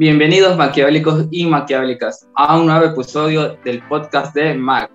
[0.00, 4.90] Bienvenidos maquiavélicos y maquiavélicas a un nuevo episodio del podcast de Mac.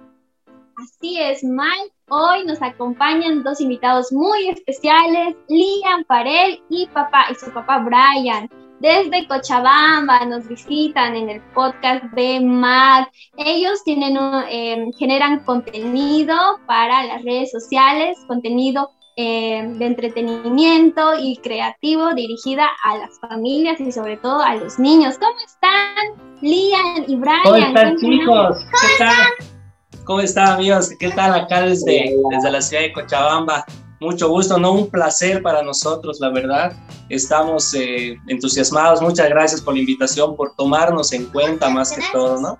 [0.77, 1.94] Así es, Mike.
[2.09, 8.49] Hoy nos acompañan dos invitados muy especiales, Liam Farel y papá y su papá Brian.
[8.80, 13.08] Desde Cochabamba nos visitan en el podcast de Mac.
[13.38, 16.35] Ellos eh, generan contenido
[16.66, 23.91] para las redes sociales, contenido eh, de entretenimiento y creativo dirigida a las familias y
[23.91, 25.16] sobre todo a los niños.
[25.18, 27.40] ¿Cómo están, Liam y Brian?
[27.44, 28.57] ¿Cómo están chicos?
[28.82, 30.04] ¿Qué tal?
[30.04, 30.90] ¿Cómo están amigos?
[30.99, 33.66] ¿Qué tal acá desde, desde la ciudad de Cochabamba?
[34.02, 36.74] Mucho gusto, no un placer para nosotros, la verdad.
[37.07, 39.02] Estamos eh, entusiasmados.
[39.02, 42.60] Muchas gracias por la invitación, por tomarnos en cuenta más que todo, ¿no?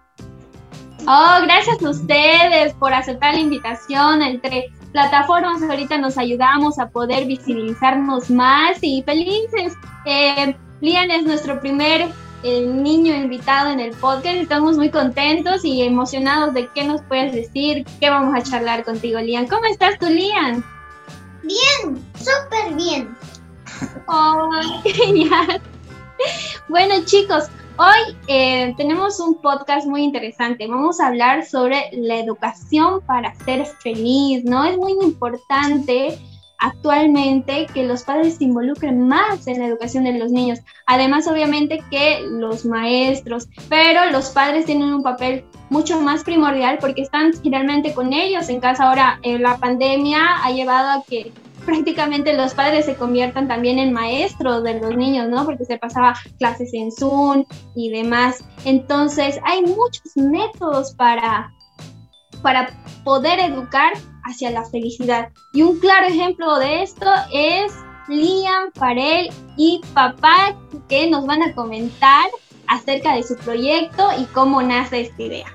[1.08, 4.24] Oh, gracias a ustedes por aceptar la invitación.
[4.24, 9.74] Entre plataformas ahorita nos ayudamos a poder visibilizarnos más y felices.
[10.06, 12.08] Eh, Lian es nuestro primer
[12.42, 14.36] eh, niño invitado en el podcast.
[14.36, 19.20] Estamos muy contentos y emocionados de qué nos puedes decir, qué vamos a charlar contigo,
[19.20, 19.48] Lian.
[19.48, 20.64] ¿Cómo estás tú, Lian?
[21.44, 23.16] Bien, súper bien.
[24.08, 24.50] Oh,
[24.84, 25.62] genial.
[26.68, 27.44] Bueno, chicos,
[27.78, 30.68] hoy eh, tenemos un podcast muy interesante.
[30.68, 34.64] Vamos a hablar sobre la educación para ser feliz, ¿no?
[34.66, 36.18] Es muy importante
[36.58, 40.60] actualmente que los padres se involucren más en la educación de los niños.
[40.86, 47.02] Además, obviamente que los maestros, pero los padres tienen un papel mucho más primordial porque
[47.02, 48.88] están generalmente con ellos en casa.
[48.88, 51.32] Ahora, eh, la pandemia ha llevado a que
[51.66, 55.46] prácticamente los padres se conviertan también en maestros de los niños, ¿no?
[55.46, 57.46] Porque se pasaba clases en Zoom
[57.76, 58.44] y demás.
[58.64, 61.52] Entonces, hay muchos métodos para,
[62.42, 62.70] para
[63.04, 63.94] poder educar
[64.24, 65.30] hacia la felicidad.
[65.54, 67.74] Y un claro ejemplo de esto es
[68.08, 70.56] Liam, Farel y papá
[70.88, 72.26] que nos van a comentar
[72.68, 75.48] acerca de su proyecto y cómo nace esta idea.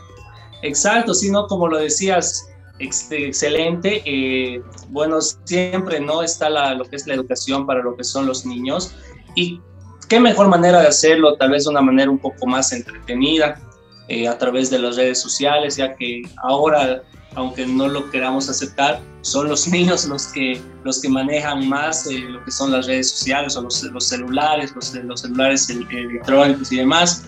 [0.63, 1.47] Exacto, sí, ¿no?
[1.47, 2.50] Como lo decías,
[2.85, 4.03] excelente.
[4.05, 8.27] eh, bueno, siempre no está la, lo que es la educación para lo que son
[8.27, 8.95] los niños.
[9.37, 9.61] Y
[10.09, 13.61] qué mejor manera de hacerlo, tal vez de una manera un poco más entretenida,
[14.09, 17.03] eh, a través de las redes sociales, ya que ahora,
[17.37, 22.19] aunque no lo queramos aceptar, son los niños los que, los que manejan más eh,
[22.19, 26.73] lo que son las redes sociales o los, los celulares, los, los celulares el- electrónicos
[26.73, 27.25] y demás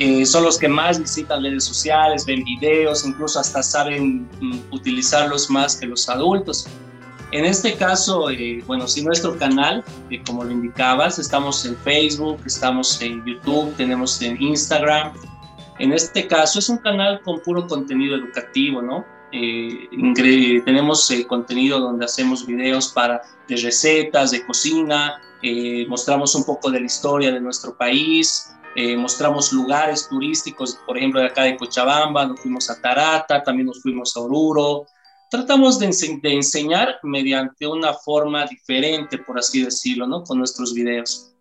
[0.00, 5.50] eh, son los que más visitan redes sociales, ven videos, incluso hasta saben mm, utilizarlos
[5.50, 6.66] más que los adultos.
[7.32, 12.40] En este caso, eh, bueno, sí, nuestro canal, eh, como lo indicabas, estamos en Facebook,
[12.46, 15.12] estamos en YouTube, tenemos en Instagram.
[15.78, 19.04] En este caso es un canal con puro contenido educativo, ¿no?
[19.32, 19.88] Eh,
[20.64, 26.70] tenemos eh, contenido donde hacemos videos para, de recetas, de cocina, eh, mostramos un poco
[26.70, 31.56] de la historia de nuestro país, eh, mostramos lugares turísticos, por ejemplo, de acá de
[31.56, 34.86] Cochabamba, nos fuimos a Tarata, también nos fuimos a Oruro.
[35.30, 40.24] Tratamos de, ense- de enseñar mediante una forma diferente, por así decirlo, ¿no?
[40.24, 41.32] Con nuestros videos.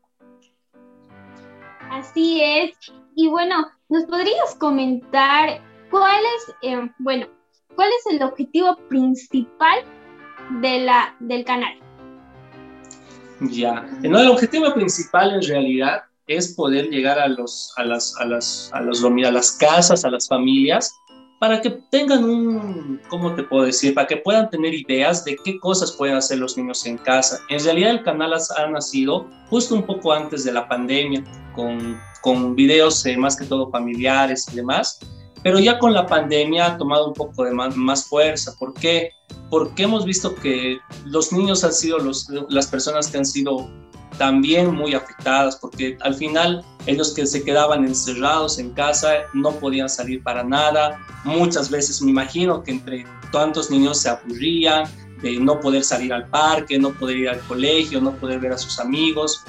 [1.91, 2.77] Así es.
[3.15, 3.55] Y bueno,
[3.89, 7.27] ¿nos podrías comentar cuál es, eh, bueno,
[7.75, 9.79] cuál es el objetivo principal
[10.61, 11.73] de la, del canal?
[13.41, 13.81] Ya.
[14.03, 18.69] No, el objetivo principal en realidad es poder llegar a, los, a, las, a, las,
[18.73, 20.95] a, los, a las casas, a las familias,
[21.39, 23.95] para que tengan un, ¿cómo te puedo decir?
[23.95, 27.39] Para que puedan tener ideas de qué cosas pueden hacer los niños en casa.
[27.49, 31.23] En realidad el canal ha nacido justo un poco antes de la pandemia,
[31.55, 34.99] con, con videos eh, más que todo familiares y demás,
[35.41, 38.53] pero ya con la pandemia ha tomado un poco de más, fuerza.
[38.59, 39.13] ¿Por qué?
[39.49, 43.67] Porque hemos visto que los niños han sido los, las personas que han sido
[44.19, 49.89] también muy afectadas, porque al final ellos que se quedaban encerrados en casa no podían
[49.89, 50.99] salir para nada.
[51.23, 54.83] Muchas veces me imagino que entre tantos niños se aburrían
[55.21, 58.57] de no poder salir al parque, no poder ir al colegio, no poder ver a
[58.57, 59.41] sus amigos.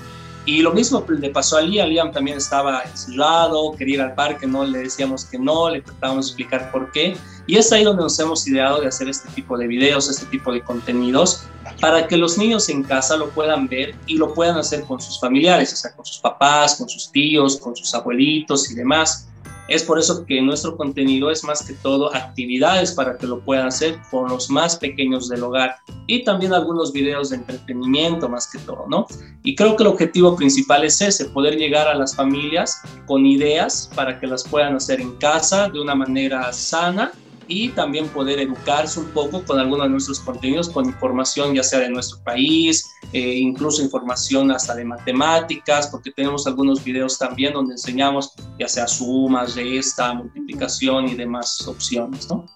[0.46, 4.46] Y lo mismo le pasó a Liam, Liam también estaba encerrado, quería ir al parque,
[4.46, 7.16] no le decíamos que no, le tratábamos de explicar por qué.
[7.46, 10.52] Y es ahí donde nos hemos ideado de hacer este tipo de videos, este tipo
[10.52, 11.44] de contenidos,
[11.80, 15.20] para que los niños en casa lo puedan ver y lo puedan hacer con sus
[15.20, 19.29] familiares, o sea, con sus papás, con sus tíos, con sus abuelitos y demás.
[19.70, 23.68] Es por eso que nuestro contenido es más que todo actividades para que lo puedan
[23.68, 25.76] hacer con los más pequeños del hogar
[26.08, 29.06] y también algunos videos de entretenimiento más que todo, ¿no?
[29.44, 33.88] Y creo que el objetivo principal es ese, poder llegar a las familias con ideas
[33.94, 37.12] para que las puedan hacer en casa de una manera sana
[37.50, 41.80] y también poder educarse un poco con algunos de nuestros contenidos, con información ya sea
[41.80, 47.72] de nuestro país, eh, incluso información hasta de matemáticas, porque tenemos algunos videos también donde
[47.72, 52.46] enseñamos ya sea sumas, resta, multiplicación y demás opciones, ¿no?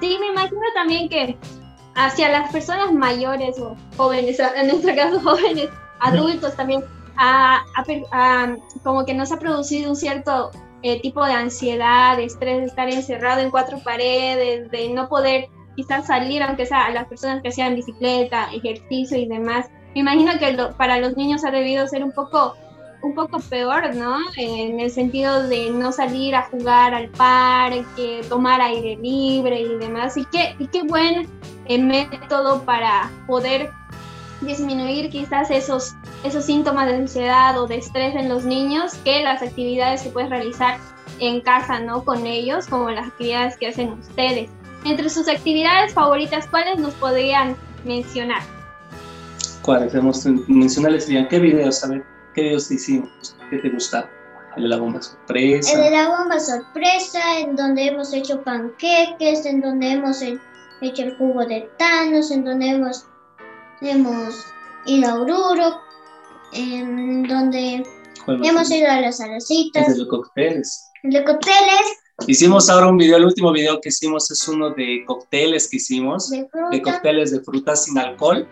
[0.00, 1.36] Sí, me imagino también que
[1.96, 5.68] hacia las personas mayores o jóvenes, en nuestro caso jóvenes,
[5.98, 6.84] adultos también,
[8.84, 10.52] como que nos ha producido un cierto
[10.82, 16.06] eh, tipo de ansiedad, estrés, de estar encerrado en cuatro paredes, de no poder quizás
[16.06, 19.70] salir, aunque sea a las personas que hacían bicicleta, ejercicio y demás.
[19.94, 22.54] Me imagino que para los niños ha debido ser un poco,
[23.02, 24.18] un poco peor, ¿no?
[24.36, 30.16] En el sentido de no salir a jugar al parque, tomar aire libre y demás.
[30.16, 31.28] Y qué, qué buen
[31.66, 33.70] eh, método para poder
[34.40, 35.94] disminuir quizás esos,
[36.24, 40.30] esos síntomas de ansiedad o de estrés en los niños que las actividades que puedes
[40.30, 40.78] realizar
[41.20, 42.04] en casa, ¿no?
[42.04, 44.50] Con ellos, como las actividades que hacen ustedes.
[44.84, 48.42] Entre sus actividades favoritas, ¿cuáles nos podrían mencionar?
[49.62, 49.92] ¿Cuáles?
[50.46, 54.08] Mencionarles serían qué videos, a ver, qué videos hicimos, qué te gusta.
[54.56, 55.72] El de la bomba sorpresa.
[55.72, 61.16] El de la bomba sorpresa, en donde hemos hecho panqueques, en donde hemos hecho el
[61.16, 63.06] jugo de Thanos, en donde hemos
[63.80, 64.46] hemos
[64.86, 65.80] ido a Oruro,
[66.52, 67.84] donde
[68.26, 69.88] hemos ido a las alacitas.
[69.88, 70.90] de los cócteles.
[71.02, 71.98] De cócteles.
[72.26, 76.30] Hicimos ahora un video, el último video que hicimos es uno de cócteles que hicimos,
[76.30, 78.48] de, cócteles de frutas sin alcohol,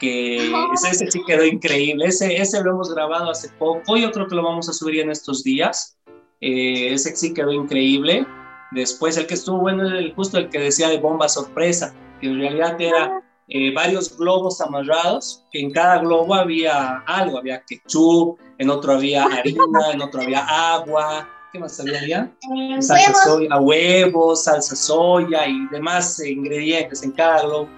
[0.00, 4.34] que ese, sí quedó increíble, ese, ese lo hemos grabado hace poco, yo creo que
[4.34, 5.98] lo vamos a subir en estos días,
[6.40, 8.26] eh, ese sí quedó increíble.
[8.72, 12.38] Después el que estuvo bueno el, justo el que decía de bomba sorpresa, que en
[12.38, 13.22] realidad era
[13.54, 19.24] eh, varios globos amarrados, que en cada globo había algo, había ketchup, en otro había
[19.24, 20.42] harina, en otro había
[20.74, 22.32] agua, ¿qué más había?
[22.56, 27.68] Eh, salsa soya, huevos, salsa soya y demás ingredientes en cada globo.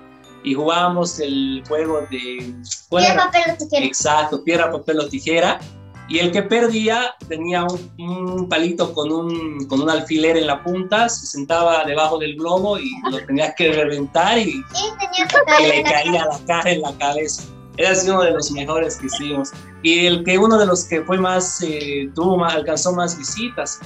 [0.44, 2.54] Y jugábamos el juego de...
[2.90, 3.86] Piedra, papel o tijera.
[3.86, 5.58] Exacto, piedra, papel o tijera
[6.08, 11.08] y el que perdía tenía un, palito con un, con un, alfiler en la punta,
[11.08, 14.62] se sentaba debajo del globo y lo tenía que reventar y,
[15.66, 17.44] le caía la cara en la cabeza.
[17.76, 19.50] Era uno de los mejores que hicimos.
[19.82, 23.80] Y el que uno de los que fue más, eh, tuvo más, alcanzó más visitas.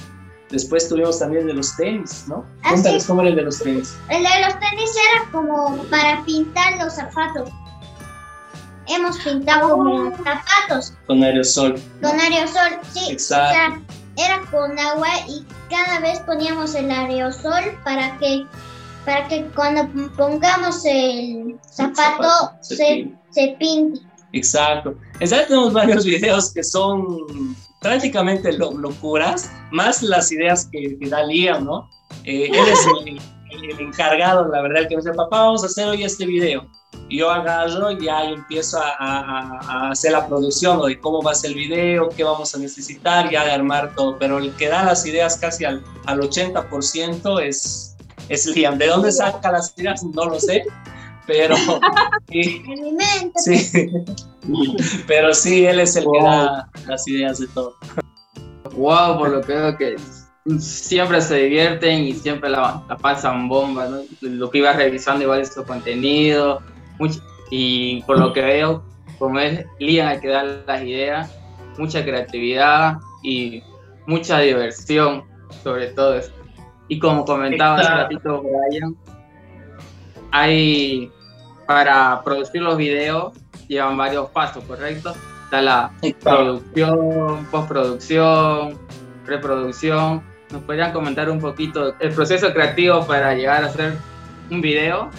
[0.51, 2.45] Después tuvimos también de los tenis, ¿no?
[2.63, 3.97] Ah, Cuéntanos cómo era el de los tenis.
[4.09, 7.49] El de los tenis era como para pintar los zapatos
[8.89, 10.93] hemos pintado como zapatos.
[11.07, 11.81] Con aerosol.
[12.01, 13.11] Con aerosol, sí.
[13.11, 13.49] Exacto.
[13.49, 18.45] O sea, era con agua y cada vez poníamos el aerosol para que
[19.05, 24.01] para que cuando pongamos el zapato, se, se, pinte.
[24.33, 24.95] Exacto.
[25.19, 31.89] Exacto, tenemos varios videos que son prácticamente locuras, más las ideas que, da Liam, ¿no?
[32.25, 33.21] Eh, él es el,
[33.51, 36.67] el, encargado, la verdad, el que me dice, papá, vamos a hacer hoy este video
[37.09, 41.51] yo agarro y ya empiezo a, a, hacer la producción de cómo va a ser
[41.51, 44.17] el video, qué vamos a necesitar, ya de armar todo.
[44.19, 47.97] Pero el que da las ideas casi al, al 80% es,
[48.29, 48.77] es Liam.
[48.77, 50.03] ¿De dónde saca las ideas?
[50.03, 50.63] No lo sé.
[51.25, 51.55] Pero
[52.29, 52.63] sí,
[53.35, 53.91] sí,
[55.07, 57.75] pero sí, él es el que da las ideas de todo.
[58.73, 59.95] Wow, por lo que veo que
[60.59, 64.01] siempre se divierten y siempre la, la pasan bomba, ¿no?
[64.21, 66.61] Lo que iba revisando igual es su contenido,
[67.49, 68.83] y por lo que veo,
[69.17, 71.35] como es Lian el que da las ideas,
[71.77, 73.63] mucha creatividad y
[74.05, 75.23] mucha diversión,
[75.63, 76.31] sobre todo eso.
[76.87, 78.95] Y como comentaba hace ratito Brian,
[80.31, 81.11] hay
[81.67, 83.33] para producir los videos
[83.67, 85.13] llevan varios pasos, ¿correcto?
[85.45, 85.91] Está la
[86.21, 88.77] producción, postproducción,
[89.29, 90.21] reproducción.
[90.51, 93.93] ¿Nos podrían comentar un poquito el proceso creativo para llegar a hacer
[94.49, 95.09] un video?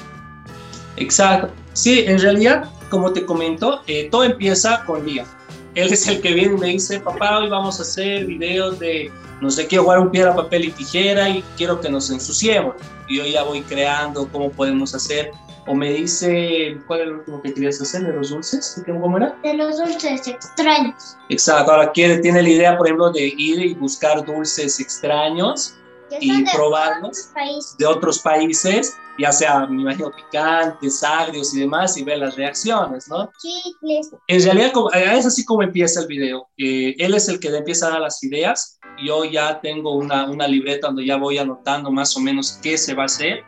[0.96, 1.50] Exacto.
[1.72, 5.26] Sí, en realidad, como te comento, eh, todo empieza con Liam.
[5.74, 9.10] él es el que viene y me dice, papá, hoy vamos a hacer videos de,
[9.40, 12.74] no sé, quiero jugar un piedra, papel y tijera y quiero que nos ensuciemos.
[13.08, 15.30] Y yo ya voy creando cómo podemos hacer.
[15.66, 18.02] O me dice, ¿cuál es lo último que querías hacer?
[18.02, 18.82] ¿De los dulces?
[18.86, 19.38] ¿Cómo era?
[19.42, 21.16] De los dulces extraños.
[21.28, 25.74] Exacto, ahora quiere, tiene la idea, por ejemplo, de ir y buscar dulces extraños
[26.18, 27.30] y probarlos
[27.78, 33.06] de otros países, ya sea, me imagino, picantes, agrios y demás, y ver las reacciones,
[33.08, 33.30] ¿no?
[33.40, 34.10] Chicles.
[34.26, 34.72] En realidad
[35.18, 36.48] es así como empieza el video.
[36.56, 38.78] Eh, él es el que empieza a dar las ideas.
[39.04, 42.94] Yo ya tengo una, una libreta donde ya voy anotando más o menos qué se
[42.94, 43.44] va a hacer.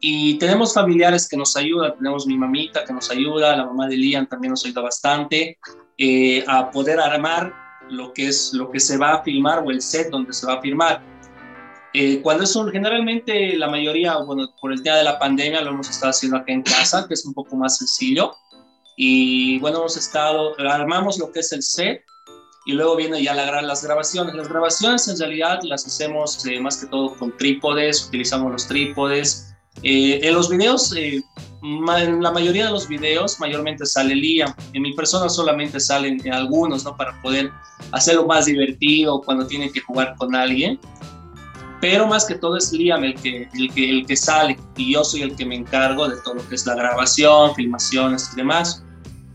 [0.00, 3.96] Y tenemos familiares que nos ayudan, tenemos mi mamita que nos ayuda, la mamá de
[3.96, 5.58] Lian también nos ayuda bastante
[5.96, 7.52] eh, a poder armar
[7.90, 10.54] lo que es lo que se va a filmar o el set donde se va
[10.54, 11.02] a filmar.
[11.94, 15.70] Eh, cuando es un, generalmente la mayoría, bueno, por el tema de la pandemia lo
[15.70, 18.34] hemos estado haciendo acá en casa, que es un poco más sencillo.
[18.96, 22.02] Y bueno, hemos estado, armamos lo que es el set
[22.66, 24.34] y luego viene ya la, las grabaciones.
[24.34, 29.47] Las grabaciones en realidad las hacemos eh, más que todo con trípodes, utilizamos los trípodes.
[29.82, 34.52] Eh, en los videos, en la mayoría de los videos, mayormente sale Liam.
[34.72, 36.96] En mi persona solamente salen algunos, ¿no?
[36.96, 37.50] Para poder
[37.92, 40.78] hacerlo más divertido cuando tienen que jugar con alguien
[41.80, 45.04] pero más que todo es Liam el que, el que, el que sale y yo
[45.04, 48.82] soy el que me encargo de todo lo que es la grabación, filmaciones y demás.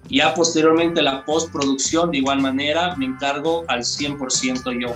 [0.09, 4.93] Ya posteriormente la postproducción de igual manera me encargo al 100% yo.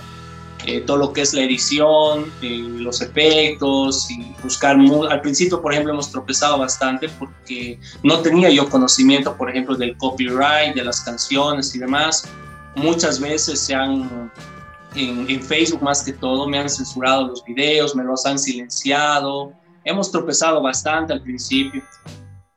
[0.68, 4.78] Eh, todo lo que es la edición, eh, los efectos y buscar...
[5.10, 9.96] Al principio, por ejemplo, hemos tropezado bastante porque no tenía yo conocimiento, por ejemplo, del
[9.96, 12.28] copyright, de las canciones y demás.
[12.76, 14.30] Muchas veces se han
[14.94, 19.54] en, Facebook más que todo, me han censurado los videos, me los han silenciado,
[19.86, 21.82] hemos tropezado bastante al principio,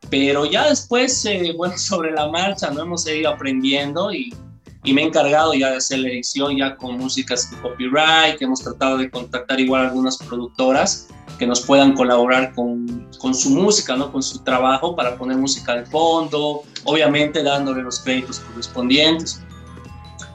[0.08, 2.82] pero ya después, eh, bueno, sobre la marcha, ¿no?
[2.82, 4.34] Hemos seguido aprendiendo y,
[4.84, 8.60] y, me he encargado ya de hacer la edición ya con músicas de copyright, hemos
[8.60, 11.08] tratado de contactar igual algunas productoras
[11.38, 14.12] que nos puedan colaborar con, con, su música, ¿no?
[14.12, 19.42] con su trabajo para poner música de fondo, obviamente dándole los créditos correspondientes.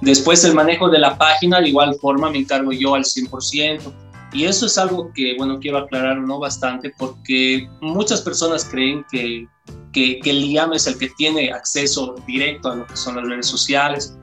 [0.02, 3.94] Después el manejo de la página, de igual forma, me encargo yo al 100%.
[4.34, 6.40] Y eso es algo que, bueno, quiero aclarar ¿no?
[6.40, 9.48] bastante porque muchas personas creen que,
[9.94, 13.28] que, que el IAM es el que tiene acceso directo a lo que son las
[13.28, 14.18] redes sociales.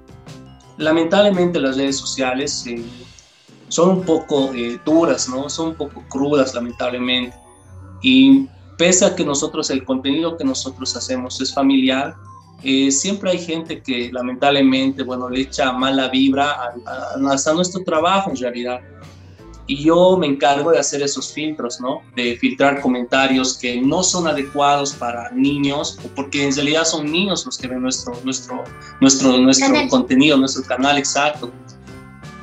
[0.78, 2.82] Lamentablemente las redes sociales eh,
[3.68, 5.48] son un poco eh, duras, ¿no?
[5.48, 7.36] Son un poco crudas, lamentablemente.
[8.02, 12.14] Y pese a que nosotros, el contenido que nosotros hacemos es familiar,
[12.62, 18.30] eh, siempre hay gente que lamentablemente, bueno, le echa mala vibra a, a, nuestro trabajo
[18.30, 18.80] en realidad.
[19.66, 22.02] Y yo me encargo de hacer esos filtros, ¿no?
[22.16, 27.56] De filtrar comentarios que no son adecuados para niños, porque en realidad son niños los
[27.56, 28.64] que ven nuestro, nuestro,
[29.00, 31.52] nuestro, nuestro contenido, nuestro canal exacto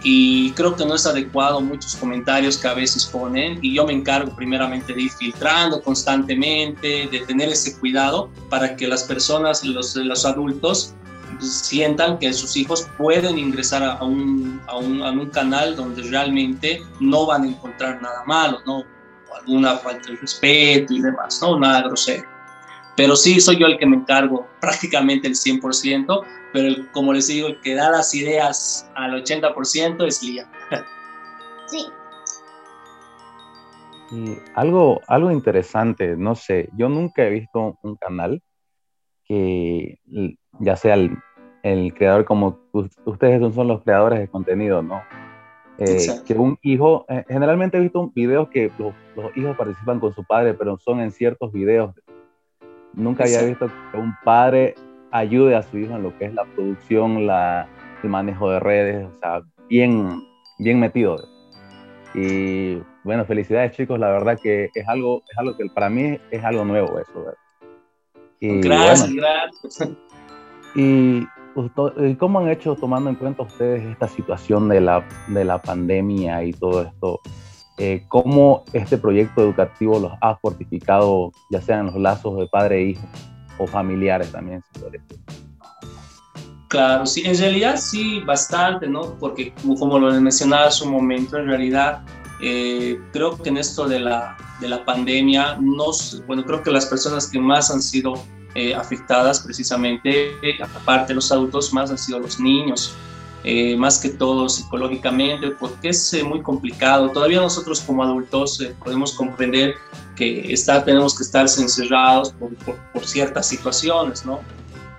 [0.04, 3.94] y creo que no es adecuado muchos comentarios que a veces ponen y yo me
[3.94, 9.96] encargo primeramente de ir filtrando constantemente, de tener ese cuidado para que las personas, los,
[9.96, 10.94] los adultos
[11.40, 16.82] sientan que sus hijos pueden ingresar a un, a, un, a un canal donde realmente
[17.00, 18.80] no van a encontrar nada malo, ¿no?
[18.80, 21.60] O alguna falta de respeto y demás, ¿no?
[21.60, 22.28] Nada grosero.
[22.96, 27.48] Pero sí, soy yo el que me encargo prácticamente el 100%, pero como les digo,
[27.48, 30.50] el que da las ideas al 80% es Lía.
[31.68, 31.86] Sí.
[34.12, 38.42] Y algo, algo interesante, no sé, yo nunca he visto un canal
[39.24, 40.00] que
[40.60, 41.16] ya sea el,
[41.94, 42.60] creador como
[43.06, 45.02] ustedes son los creadores de contenido, ¿no?
[45.78, 50.14] Eh, que un hijo, eh, generalmente he visto videos que los, los, hijos participan con
[50.14, 51.96] su padre, pero son en ciertos videos
[52.94, 54.76] Nunca había visto que un padre
[55.12, 57.68] ayude a su hijo en lo que es la producción, la,
[58.04, 60.24] el manejo de redes, o sea, bien,
[60.58, 61.18] bien metido.
[62.16, 66.44] Y bueno, felicidades chicos, la verdad que es algo, es algo que para mí es
[66.44, 67.34] algo nuevo eso.
[68.40, 69.92] Y, gracias, gracias.
[70.76, 71.28] Y,
[72.18, 76.54] cómo han hecho, tomando en cuenta ustedes esta situación de la, de la pandemia y
[76.54, 77.20] todo esto,
[77.78, 82.84] eh, cómo este proyecto educativo los ha fortificado, ya sean los lazos de padre e
[82.90, 83.08] hijo
[83.58, 84.64] o familiares también.
[86.68, 89.18] Claro, sí, en realidad sí, bastante, ¿no?
[89.20, 92.04] Porque como, lo mencionaba hace un momento, en realidad
[92.44, 96.86] eh, creo que en esto de la, de la pandemia, nos, bueno, creo que las
[96.86, 98.14] personas que más han sido
[98.56, 102.96] eh, afectadas precisamente, aparte de los adultos, más han sido los niños.
[103.46, 107.10] Eh, más que todo psicológicamente, porque es eh, muy complicado.
[107.10, 109.76] Todavía nosotros como adultos eh, podemos comprender
[110.18, 112.54] que está, tenemos que estar encerrados por,
[112.94, 114.42] por, ciertas situaciones, ¿no?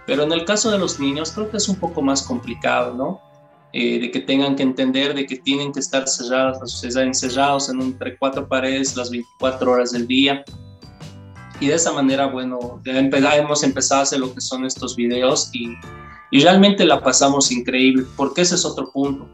[0.06, 3.20] Pero en el caso de los niños creo que es un poco más complicado, ¿no?
[3.72, 8.16] Eh, de que tengan que entender de que tienen que estar cerrados, encerrados en entre
[8.16, 10.42] cuatro paredes las 24 horas del día.
[11.60, 15.76] Y de esa manera, bueno, hemos empezado a hacer lo que son estos videos y,
[16.30, 19.28] y realmente la pasamos increíble, porque ese es otro punto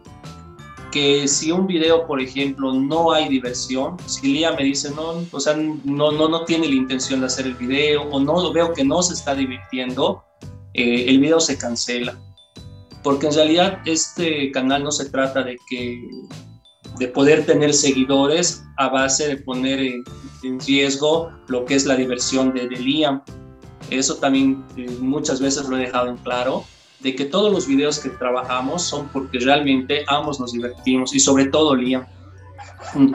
[0.96, 5.40] que si un video, por ejemplo, no hay diversión, si Lía me dice, no, o
[5.40, 8.82] sea, no, no, no tiene la intención de hacer el video o no veo que
[8.82, 10.24] no se está divirtiendo,
[10.72, 12.18] eh, el video se cancela.
[13.02, 16.00] Porque en realidad este canal no se trata de que
[16.98, 20.04] de poder tener seguidores a base de poner en,
[20.66, 23.22] riesgo lo que es la diversión de, Liam.
[23.90, 26.64] Eso también eh, muchas veces lo he dejado en claro,
[27.00, 31.46] de que todos los videos que trabajamos son porque realmente ambos nos divertimos y sobre
[31.46, 32.06] todo Liam.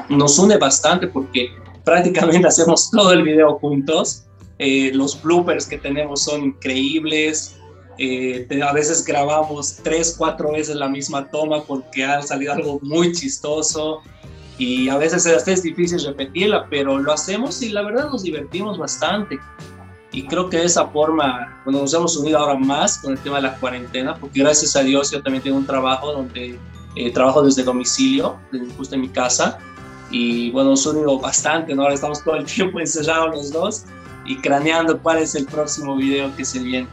[0.10, 1.50] Nos une bastante porque
[1.86, 4.26] prácticamente hacemos todo el video juntos
[4.64, 7.58] eh, los bloopers que tenemos son increíbles.
[7.98, 13.12] Eh, a veces grabamos tres, cuatro veces la misma toma porque ha salido algo muy
[13.12, 14.02] chistoso
[14.58, 19.40] y a veces es difícil repetirla, pero lo hacemos y la verdad nos divertimos bastante.
[20.14, 23.38] Y creo que de esa forma, bueno, nos hemos unido ahora más con el tema
[23.38, 26.60] de la cuarentena, porque gracias a Dios yo también tengo un trabajo donde
[26.96, 28.38] eh, trabajo desde domicilio,
[28.78, 29.58] justo en mi casa,
[30.12, 31.84] y bueno, nos unido bastante, ¿no?
[31.84, 33.86] Ahora estamos todo el tiempo encerrados los dos,
[34.26, 36.88] y craneando cuál es el próximo video que se viene.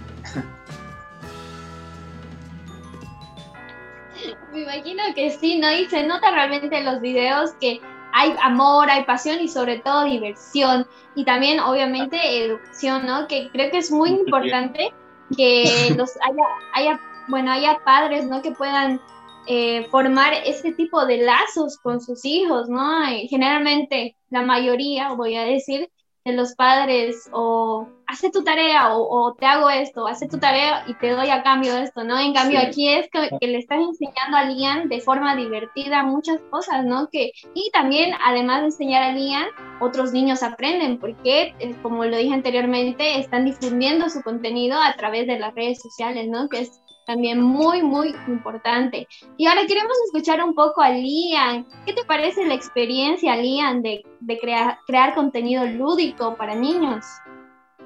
[4.68, 5.72] Imagino que sí, ¿no?
[5.72, 7.80] Y se nota realmente en los videos que
[8.12, 10.86] hay amor, hay pasión y sobre todo diversión.
[11.14, 13.26] Y también, obviamente, educación, ¿no?
[13.26, 14.92] Que creo que es muy importante
[15.36, 15.64] que
[15.96, 16.44] los haya,
[16.74, 18.42] haya bueno, haya padres, ¿no?
[18.42, 19.00] Que puedan
[19.46, 23.04] eh, formar ese tipo de lazos con sus hijos, ¿no?
[23.30, 25.90] generalmente, la mayoría, voy a decir,
[26.28, 30.94] de los padres o hace tu tarea o, te hago esto, hace tu tarea y
[30.94, 32.18] te doy a cambio esto, ¿no?
[32.18, 36.84] En cambio aquí es que, le estás enseñando a Lian de forma divertida muchas cosas,
[36.84, 37.08] ¿no?
[37.10, 39.46] Que, y también además de enseñar a Lian,
[39.80, 45.26] otros niños aprenden porque, eh, como lo dije anteriormente, están difundiendo su contenido a través
[45.26, 46.48] de las redes sociales, ¿no?
[46.48, 49.08] Que es también muy, muy importante.
[49.38, 51.66] Y ahora queremos escuchar un poco a Lian.
[51.86, 57.06] ¿Qué te parece la experiencia, Lian, de, de crear, crear contenido lúdico para niños?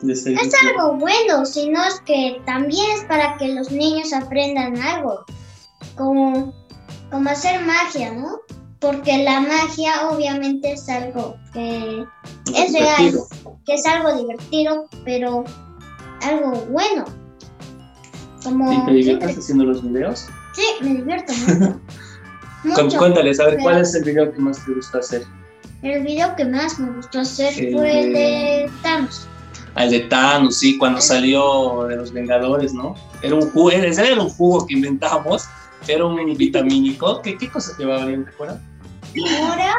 [0.03, 5.25] Es algo bueno, sino es que también es para que los niños aprendan algo,
[5.95, 6.53] como,
[7.09, 8.41] como hacer magia, ¿no?
[8.81, 12.05] Porque la magia obviamente es algo que
[12.57, 13.15] es real,
[13.65, 15.45] que es algo divertido, pero
[16.23, 17.05] algo bueno.
[18.43, 20.27] Como te diviertes haciendo los videos?
[20.55, 21.33] Sí, me divierto
[22.65, 22.85] mucho.
[22.85, 25.25] mucho Cuéntales, a ver, ¿cuál es el video que más te gusta hacer?
[25.83, 29.27] El video que más me gustó hacer fue el de Thanos.
[29.75, 32.95] Al de Thanos, sí, cuando salió de los Vengadores, ¿no?
[33.23, 35.45] Era un jugo, era un jugo que inventamos,
[35.89, 37.21] era un vitamínico.
[37.23, 38.61] ¿Qué, qué cosa llevaba bien, te acuerdas?
[39.17, 39.75] Mora,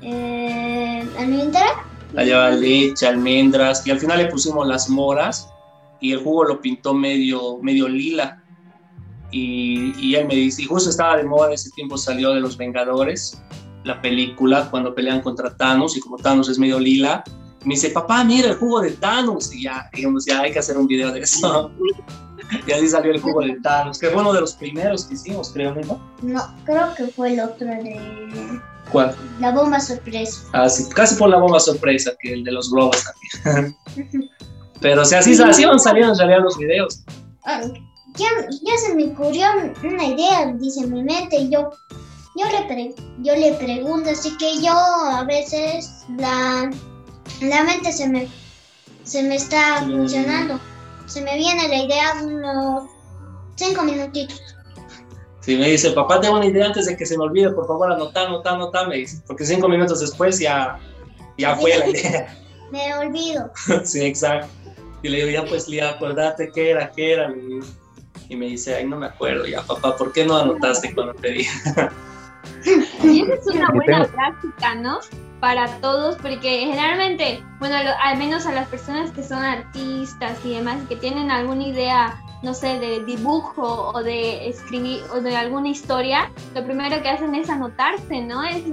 [0.00, 1.84] eh, almendra.
[2.12, 5.48] La llevaba leche, almendras, y al final le pusimos las moras
[6.00, 8.42] y el jugo lo pintó medio, medio lila.
[9.30, 12.40] Y, y él me dice, y justo estaba de moda, en ese tiempo salió de
[12.40, 13.40] Los Vengadores,
[13.84, 17.22] la película, cuando pelean contra Thanos, y como Thanos es medio lila,
[17.64, 20.76] me dice, papá, mira el jugo de Thanos, y ya, digamos, ya hay que hacer
[20.76, 21.70] un video de eso.
[22.66, 25.50] y así salió el jugo de Thanos, que fue uno de los primeros que hicimos,
[25.50, 26.00] creo, ¿no?
[26.22, 28.60] No, creo que fue el otro de...
[28.90, 29.14] ¿Cuál?
[29.38, 30.48] La bomba sorpresa.
[30.52, 33.04] Ah, sí, casi por la bomba sorpresa, que el de los globos
[33.44, 33.76] también.
[34.80, 37.02] Pero o sea, así, así van saliendo en realidad los videos.
[37.44, 37.62] Ah,
[38.16, 38.28] ya,
[38.62, 39.46] ya, se me ocurrió
[39.84, 41.70] una idea, dice mi mente, y yo,
[42.36, 46.70] yo, le, yo le pregunto, así que yo a veces la,
[47.40, 48.28] la mente se me,
[49.04, 50.58] se me está funcionando.
[51.06, 52.88] Se me viene la idea unos
[53.56, 54.40] cinco minutitos.
[55.40, 57.90] Si me dice, papá, tengo una idea antes de que se me olvide, por favor,
[57.92, 60.78] anota, anota, anota, me dice, porque cinco minutos después ya,
[61.38, 62.36] ya fue la idea.
[62.70, 63.50] Me olvido.
[63.84, 64.48] sí, exacto.
[65.02, 67.32] Y le digo, ya pues, Lía, acuérdate qué era, qué era.
[68.28, 71.30] Y me dice, ay, no me acuerdo ya, papá, ¿por qué no anotaste cuando te
[71.30, 71.50] dije?
[73.02, 75.00] Y esa es una buena práctica, ¿no?
[75.40, 80.78] Para todos, porque generalmente, bueno, al menos a las personas que son artistas y demás,
[80.88, 86.30] que tienen alguna idea no sé, de dibujo o de escribir o de alguna historia,
[86.54, 88.42] lo primero que hacen es anotarse, ¿no?
[88.44, 88.64] Es,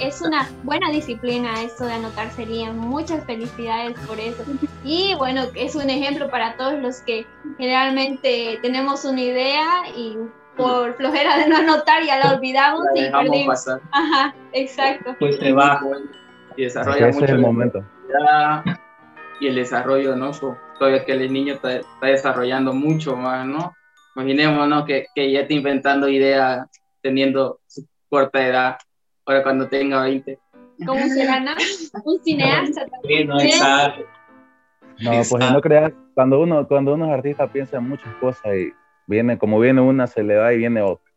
[0.00, 2.72] es una buena disciplina esto de anotar sería.
[2.72, 4.42] Muchas felicidades por eso.
[4.84, 7.26] Y bueno, es un ejemplo para todos los que
[7.58, 10.16] generalmente tenemos una idea y
[10.56, 13.46] por flojera de no anotar ya la olvidamos y perdimos.
[13.46, 13.80] Pasar.
[13.92, 15.14] Ajá, exacto.
[15.18, 15.80] Pues te va
[16.56, 17.24] y desarrolla mucho.
[17.24, 17.84] Es el momento.
[19.40, 20.32] y el desarrollo, ¿no?
[20.78, 23.74] Todavía que el niño está, está desarrollando mucho más, ¿no?
[24.16, 26.68] Imaginémonos que, que ya está inventando ideas
[27.00, 28.76] teniendo su corta edad,
[29.26, 30.38] ahora cuando tenga 20.
[30.86, 31.52] ¿Cómo será, no?
[32.04, 33.28] Un cineasta también.
[33.28, 34.04] no, exacto.
[35.00, 38.72] No, pues no creas, cuando uno, cuando uno es artista piensa en muchas cosas y
[39.06, 41.11] viene, como viene una, se le va y viene otra.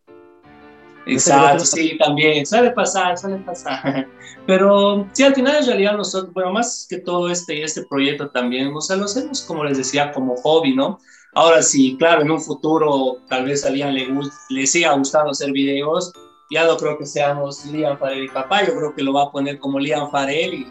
[1.05, 4.07] Exacto, sí, también, suele pasar, suele pasar.
[4.47, 8.71] Pero sí, al final en realidad nosotros, bueno, más que todo este, este proyecto también,
[8.75, 10.99] o sea, lo hacemos, como les decía, como hobby, ¿no?
[11.33, 14.07] Ahora sí, claro, en un futuro tal vez a Lian le,
[14.49, 16.13] le siga gustando hacer videos,
[16.49, 19.31] ya no creo que seamos Lian Farel y papá, yo creo que lo va a
[19.31, 20.67] poner como Lian Farel y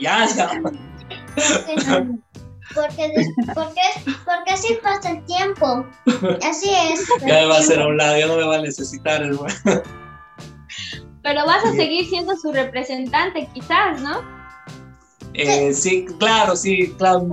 [0.00, 0.60] ya, ya.
[2.76, 3.10] Porque,
[3.54, 3.80] porque,
[4.24, 5.86] porque así pasa el tiempo.
[6.42, 7.06] Así es.
[7.20, 9.54] Ya me va a hacer a un lado, ya no me va a necesitar, hermano.
[11.22, 14.22] Pero vas a seguir siendo su representante, quizás, ¿no?
[15.34, 17.32] Eh, sí, claro, sí, claro.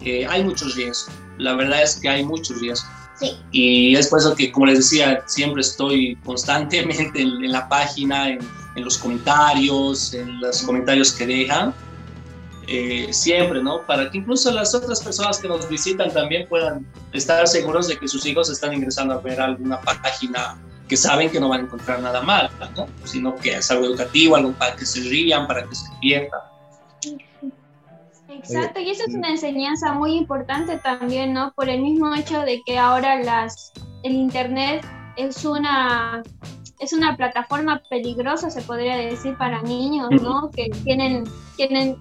[0.00, 1.14] Eh, hay muchos riesgos.
[1.36, 2.90] La verdad es que hay muchos riesgos.
[3.20, 3.36] Sí.
[3.52, 8.38] Y es por eso que, como les decía, siempre estoy constantemente en, la página, en,
[8.74, 11.74] en, los comentarios, en los comentarios que dejan.
[12.70, 13.80] Eh, siempre, ¿no?
[13.86, 18.06] Para que incluso las otras personas que nos visitan también puedan estar seguros de que
[18.06, 22.00] sus hijos están ingresando a ver alguna página que saben que no van a encontrar
[22.00, 22.86] nada mal, ¿no?
[23.04, 26.40] Sino que es algo educativo, algo para que se rían, para que se diviertan.
[28.28, 31.52] Exacto, y eso es una enseñanza muy importante también, ¿no?
[31.54, 36.22] Por el mismo hecho de que ahora las, el Internet es una
[36.78, 40.50] es una plataforma peligrosa, se podría decir, para niños, ¿no?
[40.50, 41.24] Que tienen,
[41.56, 41.96] tienen,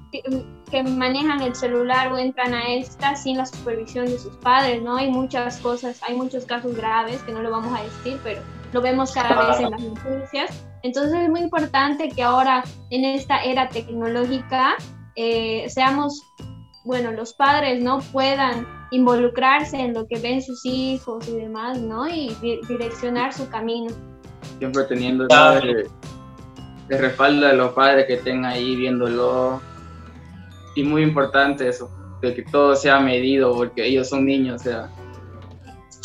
[0.69, 4.97] que manejan el celular o entran a esta sin la supervisión de sus padres, ¿no?
[4.97, 8.81] Hay muchas cosas, hay muchos casos graves que no lo vamos a decir, pero lo
[8.81, 10.63] vemos cada vez en las noticias.
[10.83, 14.75] Entonces es muy importante que ahora en esta era tecnológica
[15.15, 16.21] eh, seamos,
[16.85, 17.99] bueno, los padres, ¿no?
[18.11, 22.07] Puedan involucrarse en lo que ven sus hijos y demás, ¿no?
[22.07, 22.35] Y
[22.67, 23.91] direccionar su camino
[24.59, 25.87] siempre teniendo el,
[26.89, 29.61] respaldo de los padres que estén ahí viéndolo.
[30.75, 31.89] Y muy importante eso,
[32.21, 34.89] de que todo sea medido, porque ellos son niños, o sea,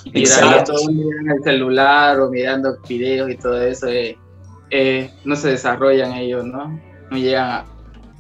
[0.07, 4.18] mirando todo en el celular o mirando videos y todo eso, eh,
[4.70, 6.81] eh, no se desarrollan ellos, ¿no?
[7.11, 7.66] No llegan a,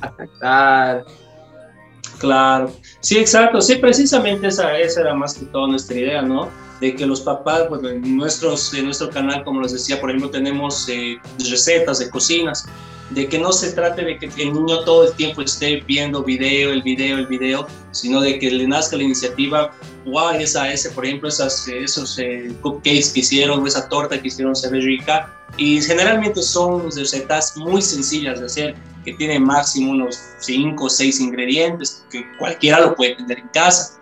[0.02, 1.04] a captar.
[2.18, 6.48] Claro, sí, exacto, sí, precisamente esa, esa era más que todo nuestra idea, ¿no?
[6.82, 10.30] De que los papás, bueno, en, nuestros, en nuestro canal, como les decía, por ejemplo,
[10.30, 11.16] tenemos eh,
[11.48, 12.66] recetas de cocinas,
[13.10, 16.72] de que no se trate de que el niño todo el tiempo esté viendo video,
[16.72, 19.70] el video, el video, sino de que le nazca la iniciativa,
[20.06, 24.56] wow, esa, ese, por ejemplo, esas, esos eh, cupcakes que hicieron, esa torta que hicieron
[24.56, 30.18] se ve rica, y generalmente son recetas muy sencillas de hacer, que tienen máximo unos
[30.40, 34.01] 5 o 6 ingredientes, que cualquiera lo puede tener en casa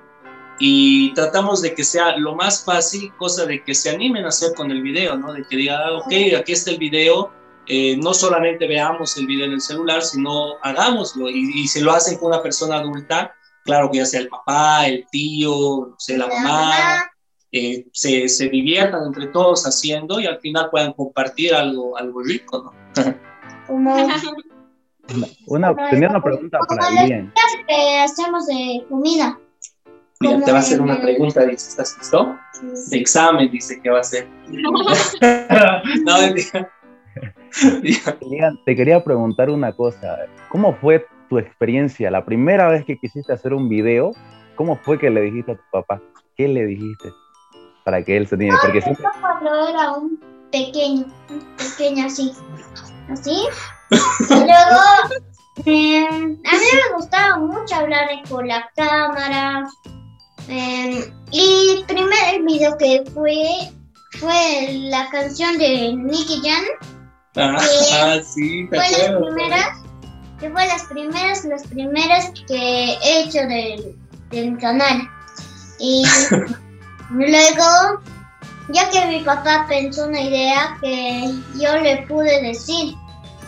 [0.62, 4.52] y tratamos de que sea lo más fácil, cosa de que se animen a hacer
[4.54, 5.32] con el video, ¿no?
[5.32, 7.32] De que digan, ah, ok, aquí está el video,
[7.66, 11.30] eh, no solamente veamos el video en el celular, sino hagámoslo.
[11.30, 14.86] Y, y si lo hacen con una persona adulta, claro que ya sea el papá,
[14.86, 17.10] el tío, no sé, la mamá,
[17.52, 22.74] eh, se, se, diviertan entre todos haciendo y al final puedan compartir algo, algo rico,
[22.96, 23.14] ¿no?
[25.46, 27.32] una, tenía una pregunta para alguien.
[27.66, 29.38] que hacemos de comida?
[30.22, 32.38] Mira, te va a hacer una pregunta, dice, ¿estás listo?
[32.90, 34.28] De examen, dice que va a ser.
[36.04, 36.18] no,
[38.66, 40.18] te quería preguntar una cosa.
[40.50, 42.10] ¿Cómo fue tu experiencia?
[42.10, 44.12] La primera vez que quisiste hacer un video,
[44.56, 46.02] ¿cómo fue que le dijiste a tu papá?
[46.36, 47.08] ¿Qué le dijiste?
[47.86, 48.54] Para que él se tiene.
[48.60, 49.02] Porque siempre...
[49.22, 50.20] Cuando era un
[50.52, 52.30] pequeño, un pequeño así.
[53.08, 53.48] ¿Así?
[54.30, 54.80] Y luego
[55.64, 59.66] eh, a mí me gustaba mucho hablar con la cámara,
[60.50, 63.70] Em, y el primer video que fue
[64.18, 66.64] fue la canción de Nicky Jan.
[67.36, 67.56] Ah,
[68.02, 69.78] ah, sí, fue las primeras,
[70.40, 73.96] que fue las primeras, las primeras que he hecho del,
[74.30, 75.08] del canal.
[75.78, 76.02] Y
[77.10, 78.02] luego,
[78.70, 82.96] ya que mi papá pensó una idea que yo le pude decir,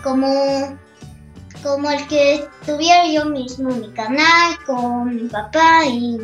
[0.05, 0.79] como
[1.65, 6.19] como el que tuviera yo mismo mi canal con mi papá y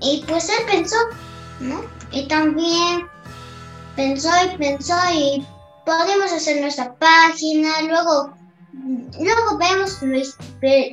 [0.00, 0.96] y pues él pensó,
[1.60, 1.82] ¿no?
[2.12, 3.06] Y también
[3.96, 5.46] pensó y pensó y
[5.84, 8.34] podemos hacer nuestra página, luego
[9.18, 10.36] luego vemos los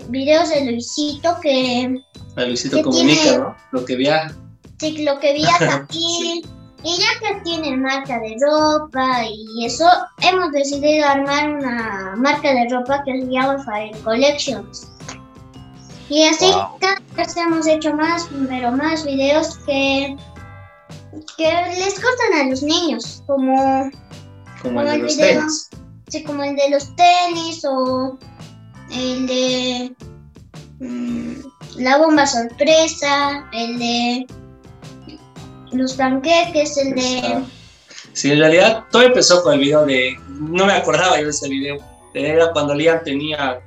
[0.09, 2.01] videos de Luisito que...
[2.35, 3.55] Luisito comunica, ¿no?
[3.71, 4.33] Lo que viaja.
[4.79, 6.43] Sí, lo que viaja aquí.
[6.83, 9.85] Y ya que tiene marca de ropa y eso,
[10.21, 14.87] hemos decidido armar una marca de ropa que se llama Fire Collections.
[16.09, 20.15] Y así cada vez hemos hecho más, pero más videos que,
[21.37, 23.89] que les gustan a los niños, como,
[24.61, 25.39] Como el de el los video.
[25.39, 25.69] tenis.
[26.07, 28.17] sí, como el de los tenis o
[28.91, 29.95] el de
[30.79, 31.33] mm,
[31.77, 34.27] la bomba sorpresa, el de
[35.73, 37.43] los panqueques, el de...
[38.13, 40.17] Sí, en realidad todo empezó con el video de.
[40.27, 41.77] No me acordaba yo de ese video.
[42.15, 43.59] Era cuando Liam tenía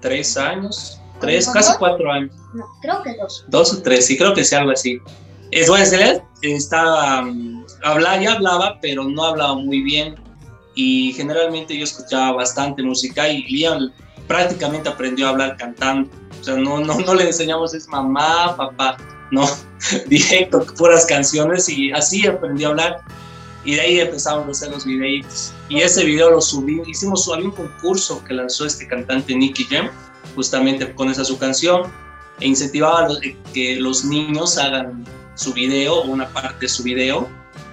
[0.00, 1.78] tres años, tres, ¿Como casi dos?
[1.78, 2.32] cuatro años.
[2.54, 3.44] No, creo que dos.
[3.48, 5.00] Dos o tres, sí, creo que sí, algo así.
[5.50, 10.16] Es él estaba, mm, hablaba, ya hablaba, pero no hablaba muy bien.
[10.74, 13.92] Y generalmente yo escuchaba bastante música y Liam
[14.26, 16.10] prácticamente aprendió a hablar cantando.
[16.40, 18.96] O sea, no, no, no le enseñamos es mamá, papá,
[19.30, 19.46] no,
[20.06, 23.00] directo, puras canciones y así aprendió a hablar.
[23.64, 25.54] Y de ahí empezamos a hacer los videitos.
[25.68, 29.88] Y ese video lo subí, hicimos había un concurso que lanzó este cantante Nicky Jam,
[30.34, 31.92] justamente con esa su canción,
[32.40, 33.20] e incentivaba a los-
[33.52, 37.28] que los niños hagan su video, una parte de su video.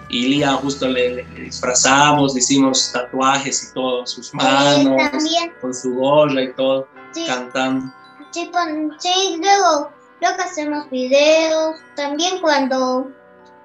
[0.10, 5.74] Y Liam justo le, le disfrazamos, le hicimos tatuajes y todo, sus manos, también, con
[5.74, 7.94] su gorra y todo, sí, cantando.
[8.32, 13.10] sí, pon- sí, luego, luego hacemos videos, también cuando,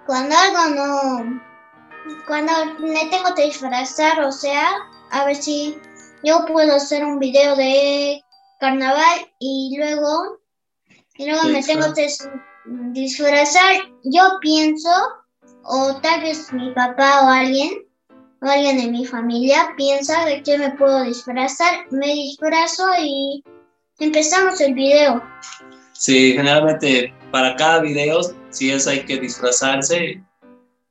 [0.07, 1.41] cuando algo no,
[2.29, 4.69] cuando me tengo que disfrazar, o sea,
[5.11, 5.77] a ver si
[6.23, 8.23] yo puedo hacer un video de
[8.59, 10.39] carnaval y luego,
[11.17, 12.31] y luego me tengo que dis-
[12.93, 14.91] disfrazar, yo pienso,
[15.65, 17.87] o tal vez mi papá o alguien,
[18.43, 23.43] o alguien de mi familia piensa de que me puedo disfrazar, me disfrazo y
[23.99, 25.23] empezamos el video.
[25.93, 30.23] Sí, generalmente para cada video, si es hay que disfrazarse,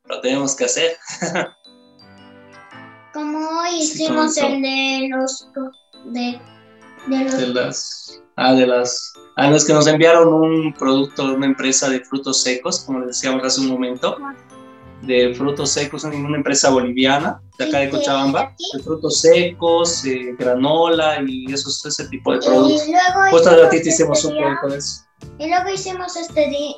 [0.06, 0.97] lo tenemos que hacer.
[3.13, 5.47] Como hoy hicimos el de los
[6.06, 6.39] de,
[7.07, 11.33] de los De las, ah, de las, a los que nos enviaron un producto de
[11.35, 14.17] una empresa de frutos secos, como les decíamos hace un momento,
[15.01, 20.35] de frutos secos, una una empresa boliviana de acá de Cochabamba, de frutos secos, eh,
[20.37, 22.87] granola y esos, ese tipo de productos.
[22.87, 25.01] y luego Justo hicimos ratito hicimos este un de eso.
[25.39, 26.75] y luego hicimos este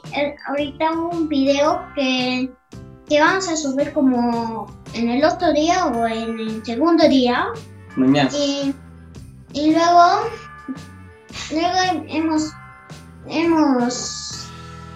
[0.47, 2.49] ahorita un video que
[3.07, 7.47] que vamos a subir como en el otro día o en el segundo día
[7.95, 8.29] Mañana.
[8.33, 8.73] y,
[9.53, 10.29] y luego
[11.51, 12.51] luego hemos
[13.27, 14.47] hemos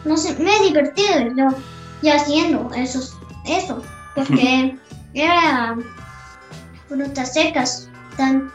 [0.05, 1.57] no sé me he divertido yo
[2.01, 3.81] ya haciendo esos eso
[4.15, 4.77] porque
[5.13, 5.77] era
[6.87, 8.51] frutas secas tan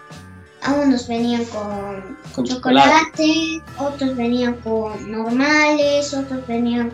[0.63, 2.89] a unos venían con Con chocolate.
[2.89, 6.93] chocolate otros venían con normales otros venían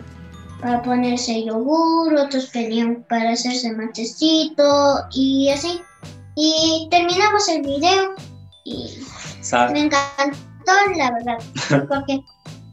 [0.61, 5.81] para ponerse yogur otros venían para hacerse matecito y así
[6.35, 8.15] y terminamos el video
[8.65, 8.99] y
[9.73, 12.19] me encantó la verdad porque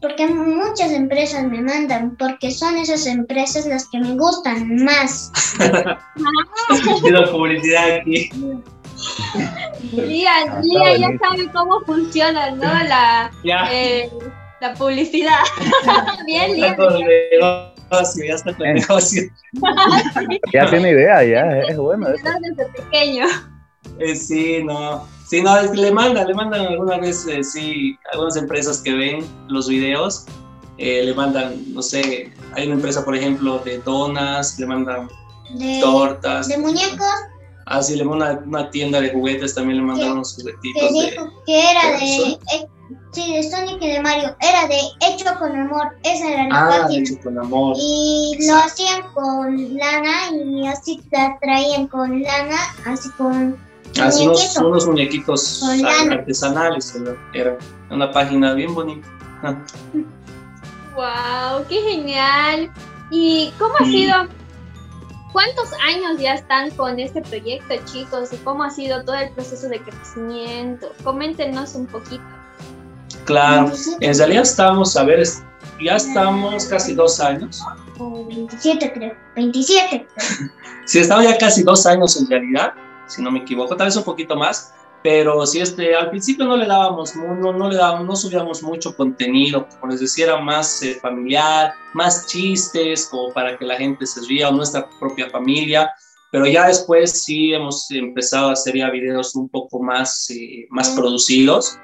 [0.01, 5.31] porque muchas empresas me mandan porque son esas empresas las que me gustan más
[6.69, 8.29] Haciendo publicidad aquí.
[9.91, 12.61] Lía, Ah, Lía ya sabe cómo funciona, ¿no?
[12.63, 13.31] La,
[13.71, 14.09] eh,
[14.59, 15.39] la publicidad.
[16.25, 16.67] Bien, Ya Lía.
[16.71, 17.07] está con el
[17.89, 19.23] negocio, ya está con el negocio.
[20.53, 22.07] Ya tiene idea, ya, es bueno.
[22.09, 22.23] eso.
[22.41, 23.25] Desde pequeño.
[23.99, 25.07] Eh, sí, no.
[25.27, 29.25] Sí, no, es que le mandan, le mandan algunas veces, sí, algunas empresas que ven
[29.47, 30.25] los videos,
[30.77, 35.07] eh, le mandan, no sé, hay una empresa, por ejemplo, de donas, le mandan
[35.55, 37.07] de, tortas, de muñecos.
[37.65, 41.11] Así le mandan una, una tienda de juguetes, también le mandaron unos que juguetitos de...
[41.11, 42.67] dijo que era de de eh,
[43.13, 44.35] sí de Sonic y de Mario.
[44.41, 45.95] Era de hecho con amor.
[46.03, 47.03] Esa era la Ah, de página.
[47.09, 47.77] hecho, con amor.
[47.79, 53.57] y lo hacían con lana y así la traían con lana así con
[53.99, 54.67] Así unos, muñequito.
[54.67, 55.63] unos muñequitos
[56.11, 56.95] artesanales,
[57.33, 57.57] era-
[57.89, 59.07] una página bien bonita.
[60.95, 61.65] ¡Wow!
[61.69, 62.71] ¡Qué genial!
[63.09, 64.13] ¿Y cómo ha sido?
[65.33, 68.33] ¿Cuántos años ya están con este proyecto, chicos?
[68.33, 70.91] ¿Y cómo ha sido todo el proceso de crecimiento?
[71.03, 72.23] Coméntenos un poquito.
[73.25, 75.23] Claro, 27, en realidad estamos, a ver,
[75.81, 77.61] ya estamos casi dos años.
[77.97, 80.07] o 27 creo 27
[80.85, 82.73] Sí, estamos ya casi dos años en realidad,
[83.11, 86.55] si no me equivoco, tal vez un poquito más, pero sí, este, al principio no
[86.55, 90.81] le dábamos, no, no le dábamos, no subíamos mucho contenido, como les decía, era más
[90.83, 95.91] eh, familiar, más chistes, como para que la gente se ría, o nuestra propia familia,
[96.31, 100.91] pero ya después sí hemos empezado a hacer ya videos un poco más, eh, más
[100.91, 100.95] Mm.
[100.95, 101.77] producidos.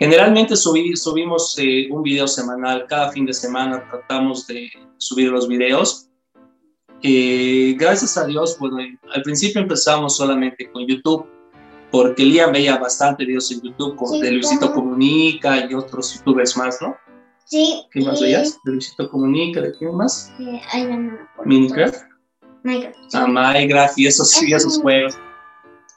[0.00, 4.68] Generalmente subí- subimos eh, un video semanal, cada fin de semana tratamos de
[4.98, 6.03] subir los videos.
[7.06, 8.78] Eh, gracias a Dios, bueno,
[9.14, 11.26] al principio empezamos solamente con YouTube,
[11.90, 14.72] porque Liam veía bastante videos en YouTube, con Sí, de Luisito.
[14.72, 16.96] Comunica y otros youtubers más, ¿no?
[17.44, 17.84] Sí.
[17.92, 18.58] ¿Qué más veías?
[18.64, 20.32] De Luisito Comunica, ¿de quién más?
[20.40, 21.18] eh, no.
[21.44, 21.94] Minecraft.
[22.62, 22.96] Minecraft.
[23.08, 23.18] sí.
[23.18, 24.56] a Minecraft y esos, y Eso.
[24.56, 25.18] esos juegos.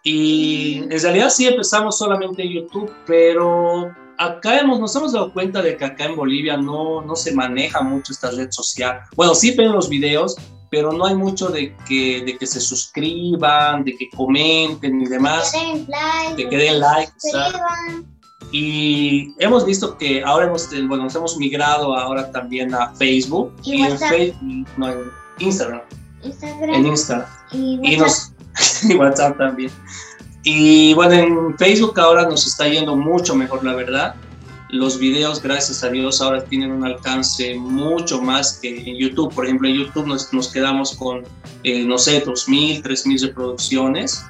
[0.04, 5.62] Y en realidad sí empezamos solamente en YouTube, pero acá hemos, nos hemos dado cuenta
[5.62, 8.99] de que acá en Bolivia no, no se maneja mucho esta red social.
[9.15, 10.36] Bueno, sí ven los videos,
[10.69, 15.53] pero no hay mucho de que, de que se suscriban, de que comenten y demás,
[16.36, 17.12] de que den like.
[18.51, 23.75] Y hemos visto que ahora hemos, bueno, nos hemos migrado ahora también a Facebook Y
[23.75, 23.97] y, en.
[23.97, 25.82] Facebook, no, en Instagram,
[26.23, 26.75] Instagram.
[26.75, 27.30] en Instagram.
[27.51, 28.34] y y WhatsApp.
[28.53, 29.71] nos y WhatsApp también.
[30.50, 34.16] Y bueno, en Facebook ahora nos está yendo mucho mejor, la verdad.
[34.70, 39.34] Los videos, gracias a Dios, ahora tienen un alcance mucho más que en YouTube.
[39.34, 41.26] Por ejemplo, en YouTube nos, nos quedamos con,
[41.66, 44.24] eh, no sé, 2.000, 3.000 reproducciones,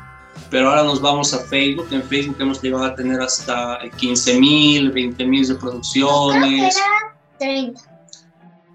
[0.49, 1.87] pero ahora nos vamos a Facebook.
[1.91, 6.77] En Facebook hemos llegado a tener hasta 15.000, 20.000 Creo que reproducciones.
[6.77, 7.81] era 30.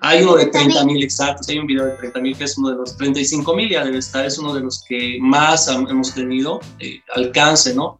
[0.02, 0.72] Hay uno de 30.000.
[0.82, 3.98] 30.000 exactos, hay un video de 30.000 que es uno de los 35.000 ya debe
[3.98, 7.98] estar, es uno de los que más hemos tenido eh, alcance, ¿no?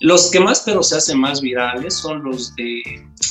[0.00, 2.82] Los que más pero se hacen más virales son los de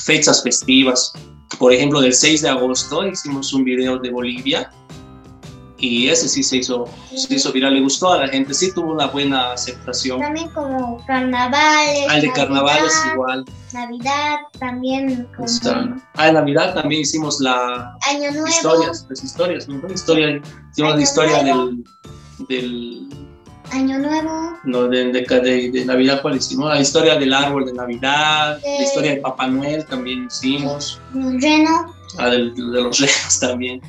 [0.06, 1.12] fechas festivas.
[1.58, 4.71] Por ejemplo, del 6 de agosto hicimos un video de Bolivia
[5.86, 8.91] y ese sí se hizo, se hizo viral, le gustó a la gente, sí tuvo
[8.93, 10.19] una buena aceptación.
[10.19, 12.10] También como carnavales.
[12.10, 13.46] Al de carnavales Navidad, igual.
[13.74, 15.96] Navidad, también como Está.
[16.15, 18.48] Ah, en Navidad también hicimos la, Año Nuevo.
[18.48, 19.88] historias, las historias, ¿no?
[19.93, 20.41] Historia,
[20.72, 21.84] hicimos la historia del,
[22.48, 23.10] del
[23.72, 24.58] Año Nuevo.
[24.63, 26.69] no, de, de, de- de Navidad, ¿cuál hicimos?
[26.69, 28.76] La historia del árbol de Navidad, Eh.
[28.80, 31.93] la historia de Papá Noel también hicimos, Reno.
[32.17, 33.82] la del- de los renos también.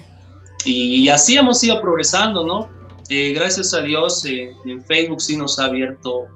[0.65, 2.69] Y, así hemos ido progresando, ¿no?
[3.11, 6.27] Eh, gracias a Dios, eh, en Facebook sí nos ha abierto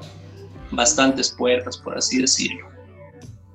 [0.71, 2.69] bastantes puertas, por así decirlo.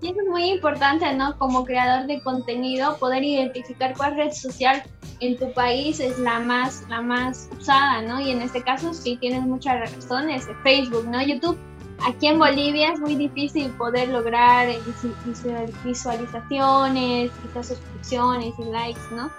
[0.02, 1.38] Y eso es muy importante, ¿no?
[1.38, 4.84] Como creador de contenido, poder identificar cuál red social
[5.20, 8.20] en tu país es la más, la más usada, ¿no?
[8.20, 11.22] Y en este caso sí tienes muchas razones, Facebook, ¿no?
[11.22, 11.58] YouTube.
[12.06, 14.68] Aquí en Bolivia es muy difícil poder lograr
[15.24, 19.32] visual- visualizaciones, quizás suscripciones y likes, ¿no?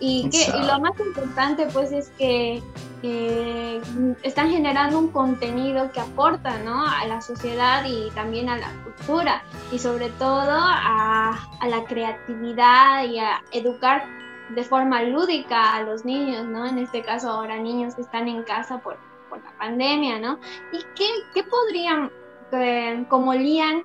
[0.00, 2.62] Y, que, y lo más importante pues es que
[3.02, 3.80] eh,
[4.22, 6.86] están generando un contenido que aporta ¿no?
[6.86, 13.04] a la sociedad y también a la cultura y sobre todo a, a la creatividad
[13.04, 14.04] y a educar
[14.50, 16.66] de forma lúdica a los niños, ¿no?
[16.66, 20.38] En este caso ahora niños que están en casa por, por la pandemia, ¿no?
[20.72, 22.10] ¿Y qué, qué podrían,
[22.52, 23.84] eh, como Lian,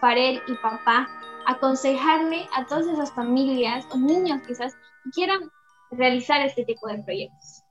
[0.00, 1.08] Farel y papá,
[1.46, 4.76] aconsejarle a todas esas familias o niños quizás
[5.12, 5.50] quieran
[5.90, 7.62] realizar este tipo de proyectos?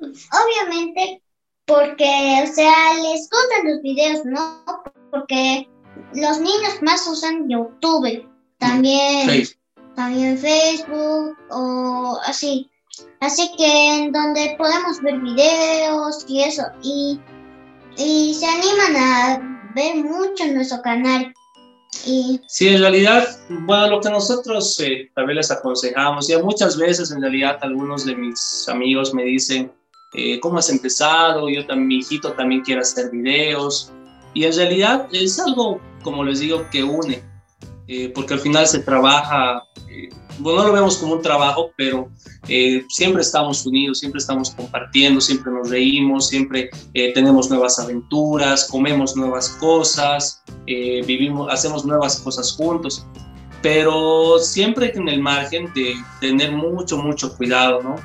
[0.00, 1.22] Obviamente,
[1.66, 4.62] porque, o sea, les gustan los videos, ¿no?
[5.10, 5.68] Porque
[6.14, 9.60] los niños más usan YouTube, también, Facebook.
[9.94, 12.68] también Facebook o así.
[13.20, 17.20] Así que en donde podemos ver videos y eso, y,
[17.96, 21.32] y se animan a ver mucho en nuestro canal.
[22.46, 27.20] Sí, en realidad, bueno, lo que nosotros eh, vez les aconsejamos, ya muchas veces en
[27.20, 29.72] realidad algunos de mis amigos me dicen,
[30.14, 31.48] eh, ¿cómo has empezado?
[31.48, 33.92] Yo también, mi hijito también quiere hacer videos.
[34.34, 37.22] Y en realidad es algo, como les digo, que une,
[37.88, 39.62] eh, porque al final se trabaja,
[40.38, 42.08] bueno, no lo vemos como un trabajo, pero
[42.48, 48.68] eh, siempre estamos unidos, siempre estamos compartiendo, siempre nos reímos, siempre eh, tenemos nuevas aventuras,
[48.70, 53.06] comemos nuevas cosas, eh, vivimos, hacemos nuevas cosas juntos,
[53.62, 57.96] pero siempre en el margen de tener mucho, mucho cuidado, ¿no?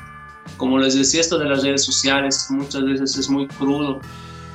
[0.57, 3.99] Como les decía, esto de las redes sociales muchas veces es muy crudo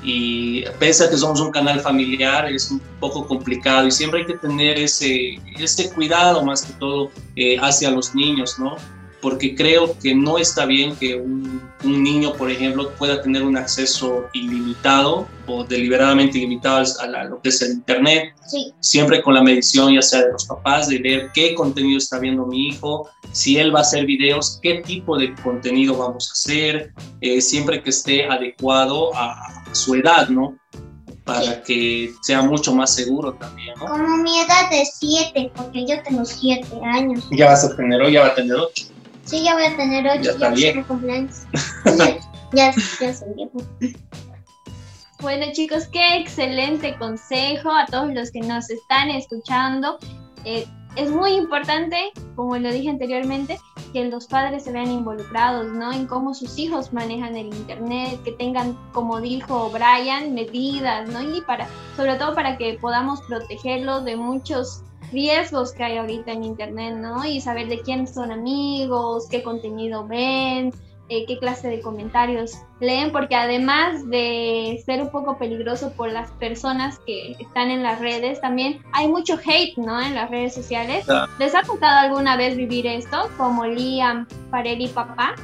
[0.02, 4.26] y pese a que somos un canal familiar es un poco complicado y siempre hay
[4.26, 8.76] que tener ese, ese cuidado más que todo eh, hacia los niños, ¿no?
[9.22, 13.56] Porque creo que no está bien que un, un niño, por ejemplo, pueda tener un
[13.56, 19.22] acceso ilimitado o deliberadamente ilimitado a, la- a lo que es el Internet sí, siempre
[19.22, 22.66] con la medición ya sea de los papás, de ver qué contenido está viendo mi
[22.68, 27.40] hijo, si él va a hacer videos, qué tipo de contenido vamos a hacer, eh,
[27.40, 30.58] siempre que esté adecuado a, a su edad, ¿no?
[31.24, 33.86] Para que sea mucho más seguro también, ¿no?
[33.86, 37.24] como mi edad es 7, porque yo tengo 7 años.
[37.30, 38.86] Ya vas a tener, ya va a tener ocho.
[39.24, 41.42] Sí, ya voy a tener 8, Ya ya, mi cumpleaños.
[41.96, 42.18] ya,
[42.52, 43.58] ya, ya soy viejo.
[45.20, 49.98] Bueno chicos, qué excelente consejo a todos los que nos están escuchando.
[50.44, 53.58] Eh, es muy importante, como lo dije anteriormente,
[53.92, 55.92] que los padres se vean involucrados, ¿no?
[55.92, 61.22] En cómo sus hijos manejan el internet, que tengan, como dijo Brian, medidas, ¿no?
[61.22, 64.82] Y para, sobre todo para que podamos protegerlos de muchos
[65.12, 67.24] riesgos que hay ahorita en Internet, ¿no?
[67.24, 70.72] Y saber de quiénes son amigos, qué contenido ven,
[71.08, 76.30] eh, qué clase de comentarios leen, porque además de ser un poco peligroso por las
[76.32, 80.00] personas que están en las redes, también hay mucho hate, ¿no?
[80.00, 81.04] En las redes sociales.
[81.38, 85.34] ¿Les ha tocado alguna vez vivir esto, como Liam, Pareri, Papá?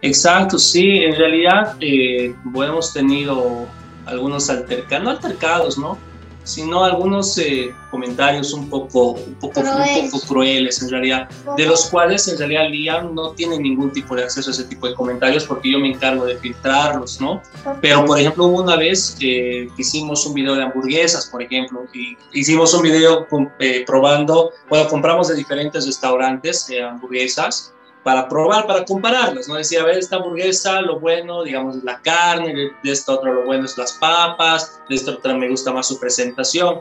[0.00, 3.66] Exacto, sí, en realidad, eh, hemos tenido
[4.06, 5.98] algunos altercados, no altercados, ¿no?
[6.44, 10.82] Sino algunos eh, comentarios un poco, un, poco, un poco crueles.
[10.82, 14.52] en realidad, de los cuales en realidad Liam no tiene ningún tipo de acceso a
[14.52, 17.42] ese tipo de comentarios porque yo me encargo de filtrarlos, ¿no?
[17.80, 22.16] Pero por ejemplo hubo una vez que hicimos un video de hamburguesas, por ejemplo, y
[22.32, 23.26] hicimos un video
[23.58, 27.72] eh, probando, bueno, compramos de diferentes restaurantes eh, hamburguesas
[28.04, 29.54] para probar, para compararlas, ¿no?
[29.54, 33.44] Decía, a ver, esta hamburguesa, lo bueno, digamos, es la carne, de esta otra lo
[33.44, 36.80] bueno es las papas, de esta otra me gusta más su presentación.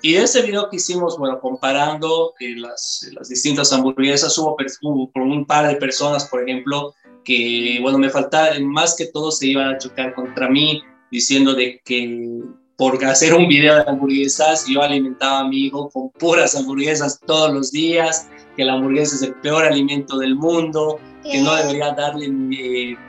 [0.00, 5.46] Y ese video que hicimos, bueno, comparando eh, las, las, distintas hamburguesas, hubo, hubo un
[5.46, 6.92] par de personas, por ejemplo,
[7.24, 11.80] que, bueno, me faltaba, más que todo se iban a chocar contra mí, diciendo de
[11.84, 12.40] que
[12.76, 17.52] por hacer un video de hamburguesas, yo alimentaba a mi hijo con puras hamburguesas todos
[17.54, 22.26] los días, que la hamburguesa es el peor alimento del mundo, que no debería darle,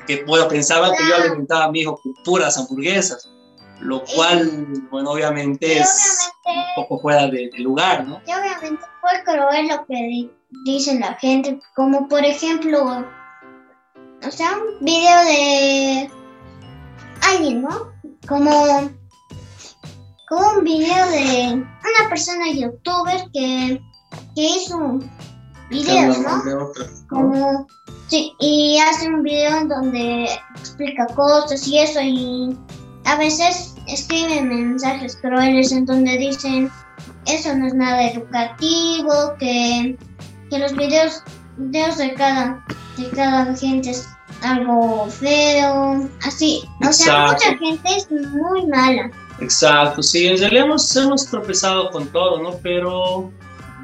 [0.08, 3.30] que bueno, pensaban que yo alimentaba a mi hijo con puras hamburguesas,
[3.80, 8.22] lo cual, bueno, obviamente es un poco fuera de, lugar, ¿no?
[8.28, 10.30] Y obviamente fue cruel lo que
[10.66, 13.04] dice la gente, como por ejemplo,
[14.26, 16.12] o sea, un video de
[17.22, 17.92] alguien, ¿no?
[18.28, 18.92] Como
[20.30, 23.82] un video de una persona youtuber que,
[24.36, 25.00] que hizo
[25.74, 26.72] videos, ¿no?
[27.10, 27.68] Como,
[28.08, 32.58] sí, y hace un video en donde explica cosas y eso, y
[33.06, 36.72] a veces escribe mensajes crueles en donde dicen
[37.26, 39.98] eso no es nada educativo, que,
[40.50, 41.24] que los videos,
[41.58, 42.64] videos de cada
[42.98, 44.08] de cada gente es
[44.42, 46.64] algo feo, así.
[46.88, 49.12] O sea, mucha gente es muy mala.
[49.40, 52.58] Exacto, sí, en realidad hemos, hemos tropezado con todo, ¿no?
[52.62, 53.32] Pero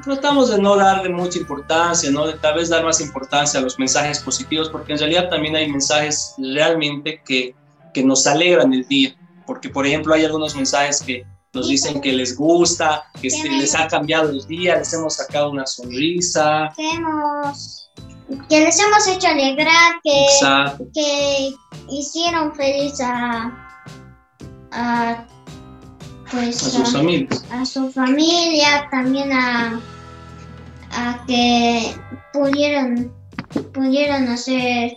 [0.04, 2.26] tratamos de no darle mucha importancia, ¿no?
[2.26, 5.70] De tal vez dar más importancia a los mensajes positivos, porque en realidad también hay
[5.70, 7.54] mensajes realmente que,
[7.92, 9.14] que nos alegran el día,
[9.46, 13.88] porque por ejemplo hay algunos mensajes que nos dicen que les gusta, que les ha
[13.88, 16.72] cambiado el día, les hemos sacado una sonrisa.
[16.76, 17.90] Que, hemos,
[18.48, 20.26] que les hemos hecho alegrar, que,
[20.94, 21.54] que
[21.88, 23.76] hicieron feliz a,
[24.70, 25.26] a
[26.30, 27.44] pues, a sus familias.
[27.50, 29.80] A su familia, también a,
[30.92, 31.94] a que
[32.32, 33.12] pudieran,
[33.72, 34.92] pudieran hacer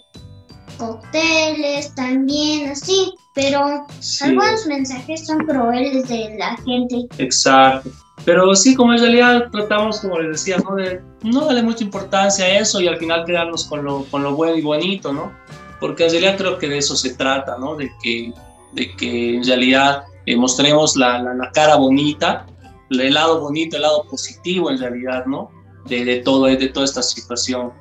[0.78, 3.86] cócteles también, así, pero
[4.22, 7.08] algunos mensajes son crueles de la gente.
[7.18, 7.90] Exacto.
[8.26, 10.76] Pero sí, como en realidad tratamos, como les decía, ¿no?
[10.76, 14.34] de no darle mucha importancia a eso y al final quedarnos con lo, con lo
[14.34, 15.34] bueno y bonito, ¿no?
[15.80, 17.76] Porque en realidad creo que de eso se trata, ¿no?
[17.76, 18.32] De que,
[18.72, 22.46] de que en realidad eh, mostremos la, la, cara bonita,
[22.90, 25.52] el lado bonito, el lado positivo en realidad, ¿no?
[25.86, 27.72] De, de, todo, de toda esta situación.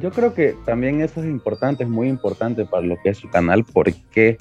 [0.00, 3.28] Yo creo que también eso es importante, es muy importante para lo que es su
[3.28, 4.38] canal, porque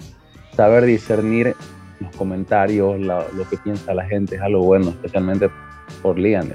[0.56, 1.56] saber discernir
[2.00, 5.50] los comentarios, lo que piensa la gente es algo bueno, especialmente
[6.02, 6.54] por Lian.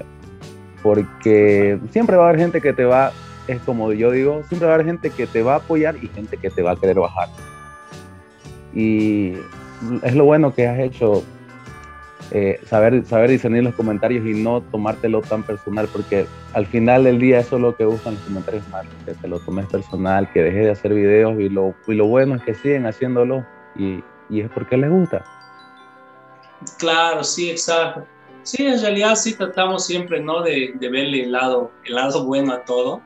[0.81, 3.11] Porque siempre va a haber gente que te va,
[3.47, 6.07] es como yo digo, siempre va a haber gente que te va a apoyar y
[6.07, 7.29] gente que te va a querer bajar.
[8.75, 9.33] Y
[10.03, 11.23] es lo bueno que has hecho,
[12.31, 17.19] eh, saber, saber discernir los comentarios y no tomártelo tan personal, porque al final del
[17.19, 20.43] día eso es lo que buscan los comentarios malos, que te lo tomes personal, que
[20.43, 23.45] dejes de hacer videos y lo, y lo bueno es que siguen haciéndolo
[23.75, 25.23] y, y es porque les gusta.
[26.77, 28.05] Claro, sí, exacto.
[28.43, 30.41] Sí, en realidad sí tratamos siempre, ¿no?
[30.43, 33.01] De, de verle el lado, el lado bueno a todo,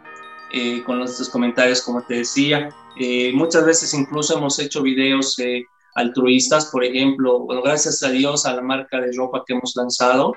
[0.54, 2.70] eh, con nuestros comentarios, como te decía.
[3.00, 5.64] Eh, muchas veces incluso hemos hecho videos eh,
[5.96, 10.34] altruistas, por ejemplo, bueno, gracias a Dios a la marca de ropa que hemos lanzado,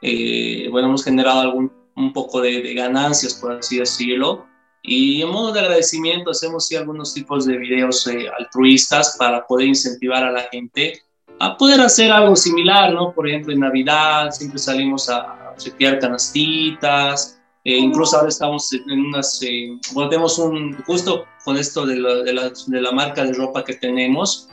[0.00, 4.46] eh, bueno, hemos generado algún, un poco de, ganancias, por así decirlo,
[4.80, 8.08] y en modo de agradecimiento hacemos sí algunos tipos de videos
[8.38, 11.02] altruistas para poder incentivar a la gente
[11.40, 13.12] a poder hacer algo similar, ¿no?
[13.12, 19.40] Por ejemplo, en Navidad siempre salimos a, a canastitas, eh, incluso ahora estamos en unas,
[19.42, 23.32] eh, bueno, tenemos un, justo con esto de la, de, la, de la, marca de
[23.32, 24.48] ropa que tenemos,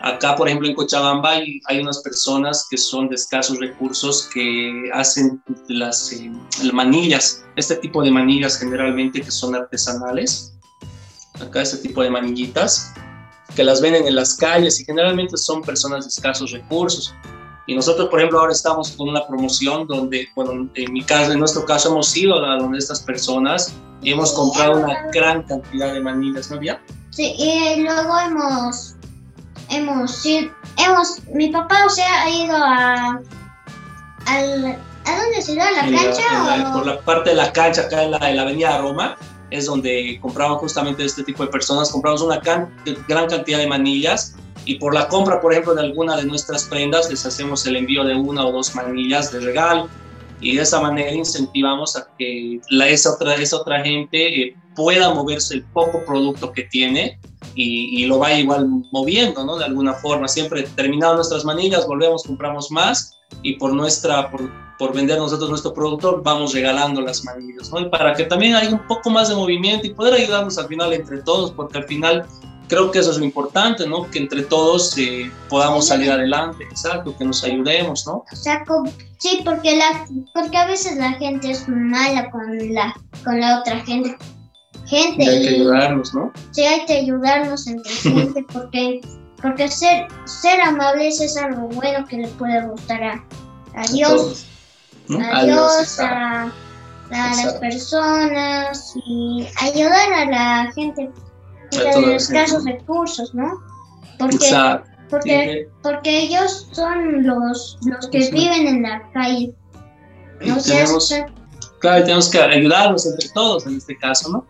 [0.00, 4.88] acá por ejemplo en Cochabamba hay, hay unas personas que son de escasos recursos que
[4.92, 6.30] hacen las eh,
[6.72, 10.54] manillas, este tipo de manillas generalmente que son artesanales,
[11.40, 12.94] acá este tipo de manillitas,
[13.56, 17.14] que las venden en las calles y generalmente son personas de escasos recursos.
[17.66, 21.38] Y nosotros, por ejemplo, ahora estamos con una promoción donde, bueno, en mi caso, en
[21.38, 26.00] nuestro caso, hemos ido a donde estas personas y hemos comprado una gran cantidad de
[26.00, 26.80] manillas, ¿no, Vía?
[27.10, 28.96] Sí, y luego hemos,
[29.70, 33.20] hemos, hemos, mi papá, o sea, ha ido a,
[34.26, 35.68] al, ¿a dónde se da?
[35.68, 36.72] ¿A la cancha?
[36.74, 39.16] Por la parte de la cancha, acá en la, en la avenida Roma,
[39.50, 44.34] es donde compramos justamente este tipo de personas, compramos una gran cantidad de manillas
[44.64, 48.04] y por la compra, por ejemplo, de alguna de nuestras prendas, les hacemos el envío
[48.04, 49.88] de una o dos manillas de regalo
[50.40, 55.12] y de esa manera incentivamos a que la, esa, otra, esa otra gente eh, pueda
[55.12, 57.18] moverse el poco producto que tiene
[57.54, 59.56] y, y, lo vaya igual moviendo, ¿no?
[59.56, 60.26] De alguna forma.
[60.26, 65.72] Siempre terminado nuestras manillas, volvemos, compramos más y por nuestra, por, por vender nosotros nuestro
[65.72, 67.80] producto, vamos regalando las manillas, ¿no?
[67.80, 70.92] Y para que también haya un poco más de movimiento y poder ayudarnos al final
[70.92, 72.26] entre todos, porque al final
[72.74, 74.10] creo que eso es lo importante, ¿no?
[74.10, 78.24] Que entre todos eh, podamos salir adelante, exacto, que nos ayudemos, ¿no?
[78.30, 78.64] O sea,
[79.18, 80.04] sí, porque, la,
[80.34, 84.16] porque a veces la gente es mala con la, con la otra gente.
[84.86, 86.32] gente y hay que ayudarnos, ¿no?
[86.50, 89.00] Sí, hay que ayudarnos entre gente, porque,
[89.40, 93.24] porque ser, ser amables es algo bueno que le puede gustar a,
[93.74, 94.46] a Dios.
[95.10, 96.44] A, Dios, a,
[97.10, 101.10] a las personas y ayudar a la gente
[101.70, 103.60] de escasos recursos, ¿no?
[104.18, 104.38] Porque,
[105.10, 109.52] porque, porque ellos son los, los que viven en la calle.
[110.40, 111.12] No tenemos,
[111.78, 114.46] claro, tenemos que ayudarnos entre todos en este caso, ¿no?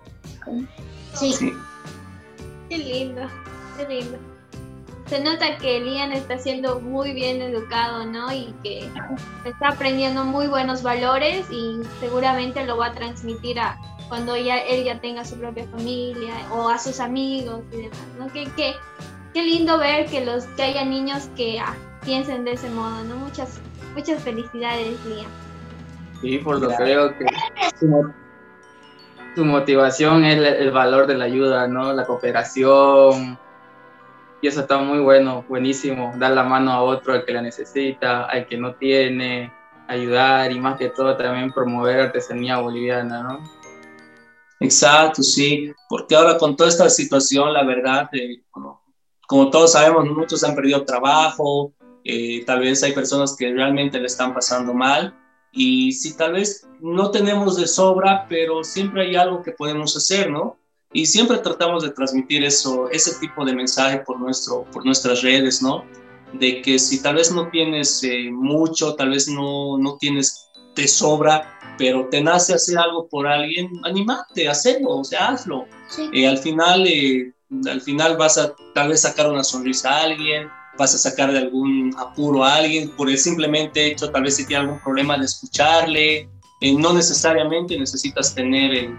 [1.15, 1.33] Sí.
[1.33, 1.53] sí.
[2.69, 3.23] Qué lindo,
[3.77, 4.19] qué lindo.
[5.07, 8.33] Se nota que Lian está siendo muy bien educado, ¿no?
[8.33, 8.89] Y que
[9.45, 13.79] está aprendiendo muy buenos valores y seguramente lo va a transmitir a,
[14.15, 18.33] cuando ya, él ya tenga su propia familia o a sus amigos y demás, ¿no?
[18.33, 18.75] Qué, qué,
[19.33, 23.17] qué lindo ver que, los, que haya niños que ah, piensen de ese modo, ¿no?
[23.17, 23.59] Muchas,
[23.93, 25.27] muchas felicidades, Lía.
[26.21, 27.27] Sí, por lo que veo que
[29.35, 31.93] su, motivación es el, valor de la ayuda, ¿no?
[31.93, 33.37] La cooperación.
[34.43, 36.15] Y eso está muy bueno, buenísimo.
[36.19, 39.53] Dar la mano a otro al que la necesita, al que no tiene,
[39.89, 43.64] ayudar y más que todo también promover artesanía boliviana, ¿no?
[44.61, 48.43] Exacto, sí, porque ahora con toda esta situación, la verdad, eh,
[49.27, 51.73] como todos sabemos, muchos han perdido trabajo,
[52.05, 55.15] eh, tal vez hay personas que realmente le están pasando mal
[55.53, 60.31] y si tal vez no tenemos de sobra, pero siempre hay algo que podemos hacer,
[60.31, 60.59] ¿no?
[60.93, 65.63] Y siempre tratamos de transmitir eso, ese tipo de mensaje por, nuestro, por nuestras redes,
[65.63, 65.85] ¿no?
[66.33, 70.89] De que si tal vez no tienes eh, mucho, tal vez no, no tienes de
[70.89, 75.67] sobra, pero te nace hacer algo por alguien, animate, hacerlo, o sea, hazlo.
[76.13, 77.33] Eh, al, final, eh,
[77.71, 80.49] al final vas a tal vez sacar una sonrisa a alguien,
[80.79, 84.47] vas a sacar de algún apuro a alguien por el simplemente hecho, tal vez si
[84.47, 86.29] tiene algún problema de escucharle.
[86.61, 88.91] Eh, no necesariamente necesitas tener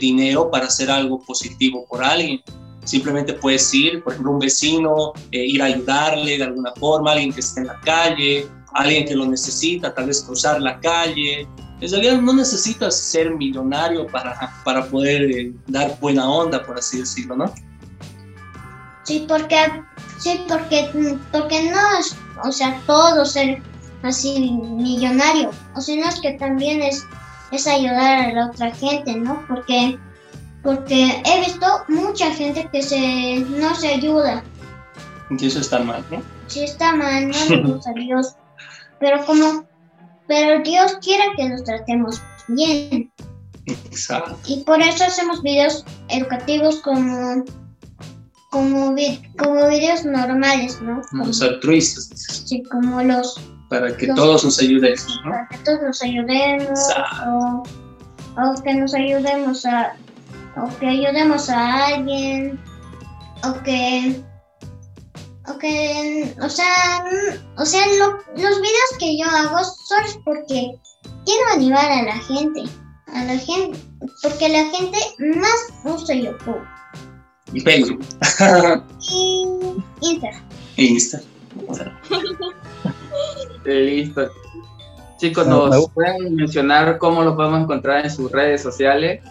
[0.00, 2.42] dinero para hacer algo positivo por alguien.
[2.84, 7.40] Simplemente puedes ir, por ejemplo, un vecino, ir a ayudarle de alguna forma, alguien que
[7.40, 11.48] esté en la calle, alguien que lo necesita, tal vez cruzar la calle,
[11.80, 16.98] en realidad no necesitas ser millonario para, para poder eh, dar buena onda, por así
[16.98, 17.52] decirlo, ¿no?
[19.04, 19.56] Sí, porque,
[20.18, 20.88] sí, porque,
[21.30, 23.62] porque no es, o sea, todo ser
[24.02, 27.04] así millonario, o sea, no es que también es,
[27.52, 29.44] es ayudar a la otra gente, ¿no?
[29.46, 29.98] Porque,
[30.62, 34.42] porque he visto mucha gente que se, no se ayuda.
[35.30, 36.22] Y eso está mal, ¿no?
[36.46, 38.34] Sí, está mal, no le gusta a Dios.
[39.04, 39.66] Pero como
[40.26, 43.12] pero Dios quiere que nos tratemos bien.
[43.66, 44.38] Exacto.
[44.46, 47.44] Y por eso hacemos videos educativos como
[48.48, 48.94] como,
[49.36, 51.02] como videos normales, ¿no?
[51.10, 52.08] Como los altruistas.
[52.46, 53.38] Sí, como los...
[53.68, 55.30] Para que todos nos ayudemos, ¿no?
[55.32, 56.80] Para que todos nos ayudemos,
[57.26, 57.62] o,
[58.40, 59.94] o, que nos ayudemos a...
[60.56, 62.58] o que ayudemos a alguien,
[63.42, 64.22] o que
[65.46, 67.04] Okay, o sea,
[67.58, 70.74] o sea, los videos que yo hago son porque
[71.26, 72.64] quiero animar a la gente,
[73.08, 73.78] a la gente,
[74.22, 74.98] porque la gente
[75.36, 76.62] más usa YouTube.
[77.52, 78.04] Y Facebook.
[79.10, 79.46] y
[80.00, 80.30] Insta.
[80.76, 81.20] Insta.
[83.64, 84.30] Listo.
[85.18, 89.22] Chicos, ¿nos pueden mencionar cómo lo podemos encontrar en sus redes sociales?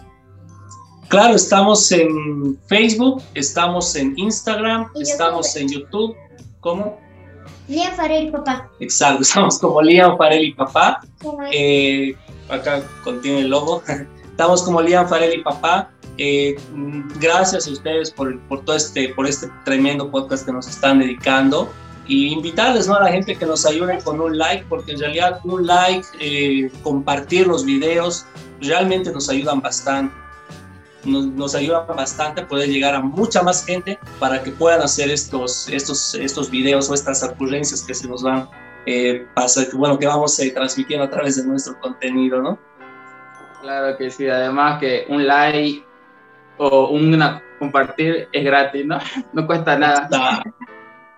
[1.08, 6.16] Claro, estamos en Facebook, estamos en Instagram, estamos en YouTube.
[6.60, 6.98] ¿Cómo?
[7.68, 8.70] Liam Farel y Papá.
[8.80, 11.02] Exacto, estamos como Liam Farel y Papá.
[11.52, 12.14] Eh,
[12.48, 13.82] acá contiene el logo.
[14.34, 15.90] Estamos como Liam Farel y Papá.
[16.18, 16.56] Eh,
[17.20, 21.70] gracias a ustedes por, por, todo este, por este tremendo podcast que nos están dedicando.
[22.08, 22.96] y invitarles ¿no?
[22.96, 26.70] a la gente que nos ayude con un like, porque en realidad un like, eh,
[26.82, 28.26] compartir los videos,
[28.60, 30.23] realmente nos ayudan bastante.
[31.04, 35.10] Nos, nos, ayudan bastante a poder llegar a mucha más gente para que puedan hacer
[35.10, 38.48] estos, estos, estos videos o estas ocurrencias que se nos van
[38.86, 42.58] eh, pasar, bueno, que vamos eh, transmitiendo a través de nuestro contenido, ¿no?
[43.62, 45.84] Claro que sí, además que un like
[46.58, 48.98] o una compartir es gratis, ¿no?
[49.32, 50.42] No cuesta nada.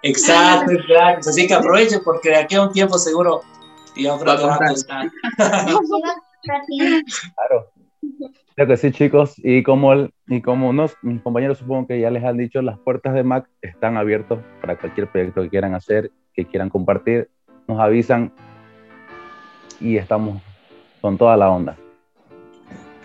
[0.02, 1.26] Exacto, es gratis.
[1.26, 3.42] Así que aprovechen porque de aquí a un tiempo seguro
[3.96, 5.10] y a va a costar.
[7.34, 7.70] claro.
[8.56, 9.34] Creo que sí, chicos.
[9.36, 12.78] Y como, el, y como unos, mis compañeros supongo que ya les han dicho, las
[12.78, 17.28] puertas de Mac están abiertas para cualquier proyecto que quieran hacer, que quieran compartir.
[17.68, 18.32] Nos avisan
[19.78, 20.40] y estamos
[21.02, 21.76] con toda la onda.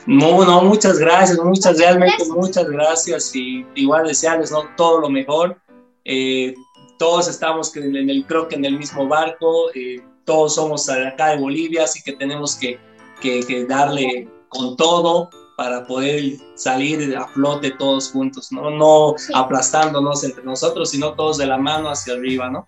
[0.08, 4.64] No, no, muchas gracias, muchas, realmente muchas gracias y igual desearles ¿no?
[4.78, 5.58] todo lo mejor.
[6.06, 6.56] Eh,
[6.98, 11.42] todos estamos en el, creo que en el mismo barco, eh, todos somos acá de
[11.42, 12.80] Bolivia, así que tenemos que,
[13.22, 18.70] que, darle con todo para poder salir a flote todos juntos, ¿no?
[18.70, 22.68] No aplastándonos entre nosotros, sino todos de la mano hacia arriba, ¿no?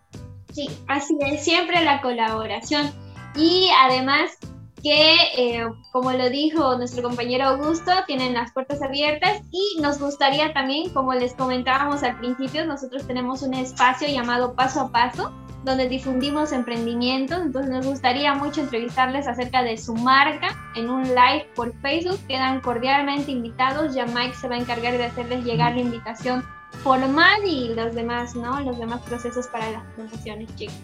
[0.51, 2.91] Sí, así es, siempre la colaboración.
[3.35, 4.37] Y además
[4.83, 10.53] que, eh, como lo dijo nuestro compañero Augusto, tienen las puertas abiertas y nos gustaría
[10.53, 15.31] también, como les comentábamos al principio, nosotros tenemos un espacio llamado Paso a Paso,
[15.63, 21.47] donde difundimos emprendimientos, entonces nos gustaría mucho entrevistarles acerca de su marca en un live
[21.55, 25.81] por Facebook, quedan cordialmente invitados, ya Mike se va a encargar de hacerles llegar la
[25.81, 26.43] invitación
[26.83, 28.59] formal y los demás, ¿no?
[28.59, 30.75] Los demás procesos para las promociones, chicos.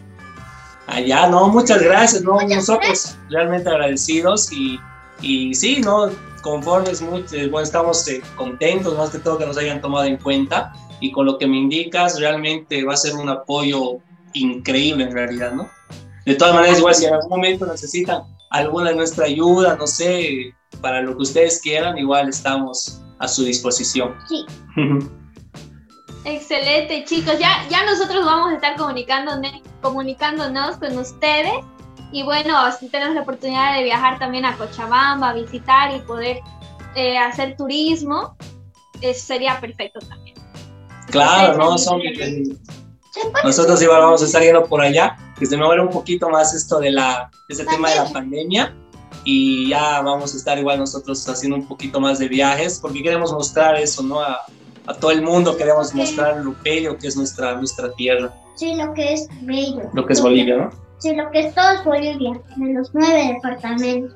[0.87, 4.79] Allá, no, muchas gracias, no, nosotros realmente agradecidos y,
[5.21, 6.09] y sí, no,
[6.41, 10.17] conformes, muy, eh, bueno, estamos eh, contentos más que todo que nos hayan tomado en
[10.17, 13.99] cuenta y con lo que me indicas realmente va a ser un apoyo
[14.33, 15.69] increíble en realidad, ¿no?
[16.25, 20.53] De todas maneras, igual si en algún momento necesitan alguna de nuestra ayuda, no sé,
[20.81, 24.15] para lo que ustedes quieran, igual estamos a su disposición.
[24.27, 24.45] Sí.
[26.25, 27.39] Excelente, chicos.
[27.39, 29.51] Ya, ya nosotros vamos a estar comunicándonos,
[29.81, 31.53] comunicándonos con ustedes.
[32.11, 36.39] Y bueno, si tenemos la oportunidad de viajar también a Cochabamba, visitar y poder
[36.95, 38.35] eh, hacer turismo,
[39.01, 40.35] eso sería perfecto también.
[41.07, 41.77] Claro, ¿no?
[41.77, 42.01] Son,
[43.43, 46.53] nosotros igual vamos a estar yendo por allá, que se me va un poquito más
[46.53, 48.75] esto de la, ese tema de la pandemia
[49.23, 53.31] y ya vamos a estar igual nosotros haciendo un poquito más de viajes porque queremos
[53.31, 54.21] mostrar eso, ¿no?
[54.21, 54.41] A,
[54.87, 58.33] a todo el mundo queremos mostrar lo bello que es nuestra, nuestra tierra.
[58.55, 59.89] Sí, lo que es bello.
[59.93, 60.69] Lo que es Bolivia, ¿no?
[60.97, 64.15] Sí, lo que es todo es Bolivia, en los nueve departamentos.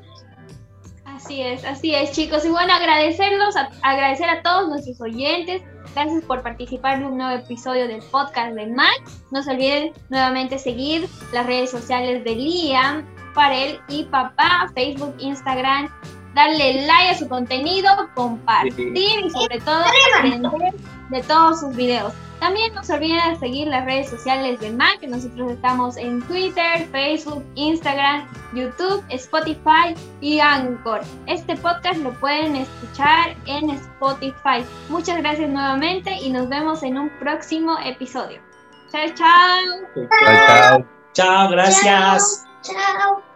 [1.05, 2.43] Así es, así es, chicos.
[2.43, 5.61] Y bueno, agradecerlos, agradecer a todos nuestros oyentes.
[5.93, 9.01] Gracias por participar en un nuevo episodio del podcast de Mac.
[9.31, 15.89] No se olviden nuevamente seguir las redes sociales de Liam, Farel y Papá, Facebook, Instagram
[16.33, 19.83] darle like a su contenido, compartir y sobre todo
[20.17, 20.73] aprender
[21.13, 22.13] de todos sus videos.
[22.39, 26.21] También no se olviden de seguir las redes sociales de Mac, que nosotros estamos en
[26.23, 31.01] Twitter, Facebook, Instagram, YouTube, Spotify y Anchor.
[31.27, 34.65] Este podcast lo pueden escuchar en Spotify.
[34.89, 38.41] Muchas gracias nuevamente y nos vemos en un próximo episodio.
[38.91, 39.63] Chao, chao.
[39.95, 40.85] Chao, chao.
[41.13, 42.45] Chao, gracias.
[42.61, 43.32] Chao.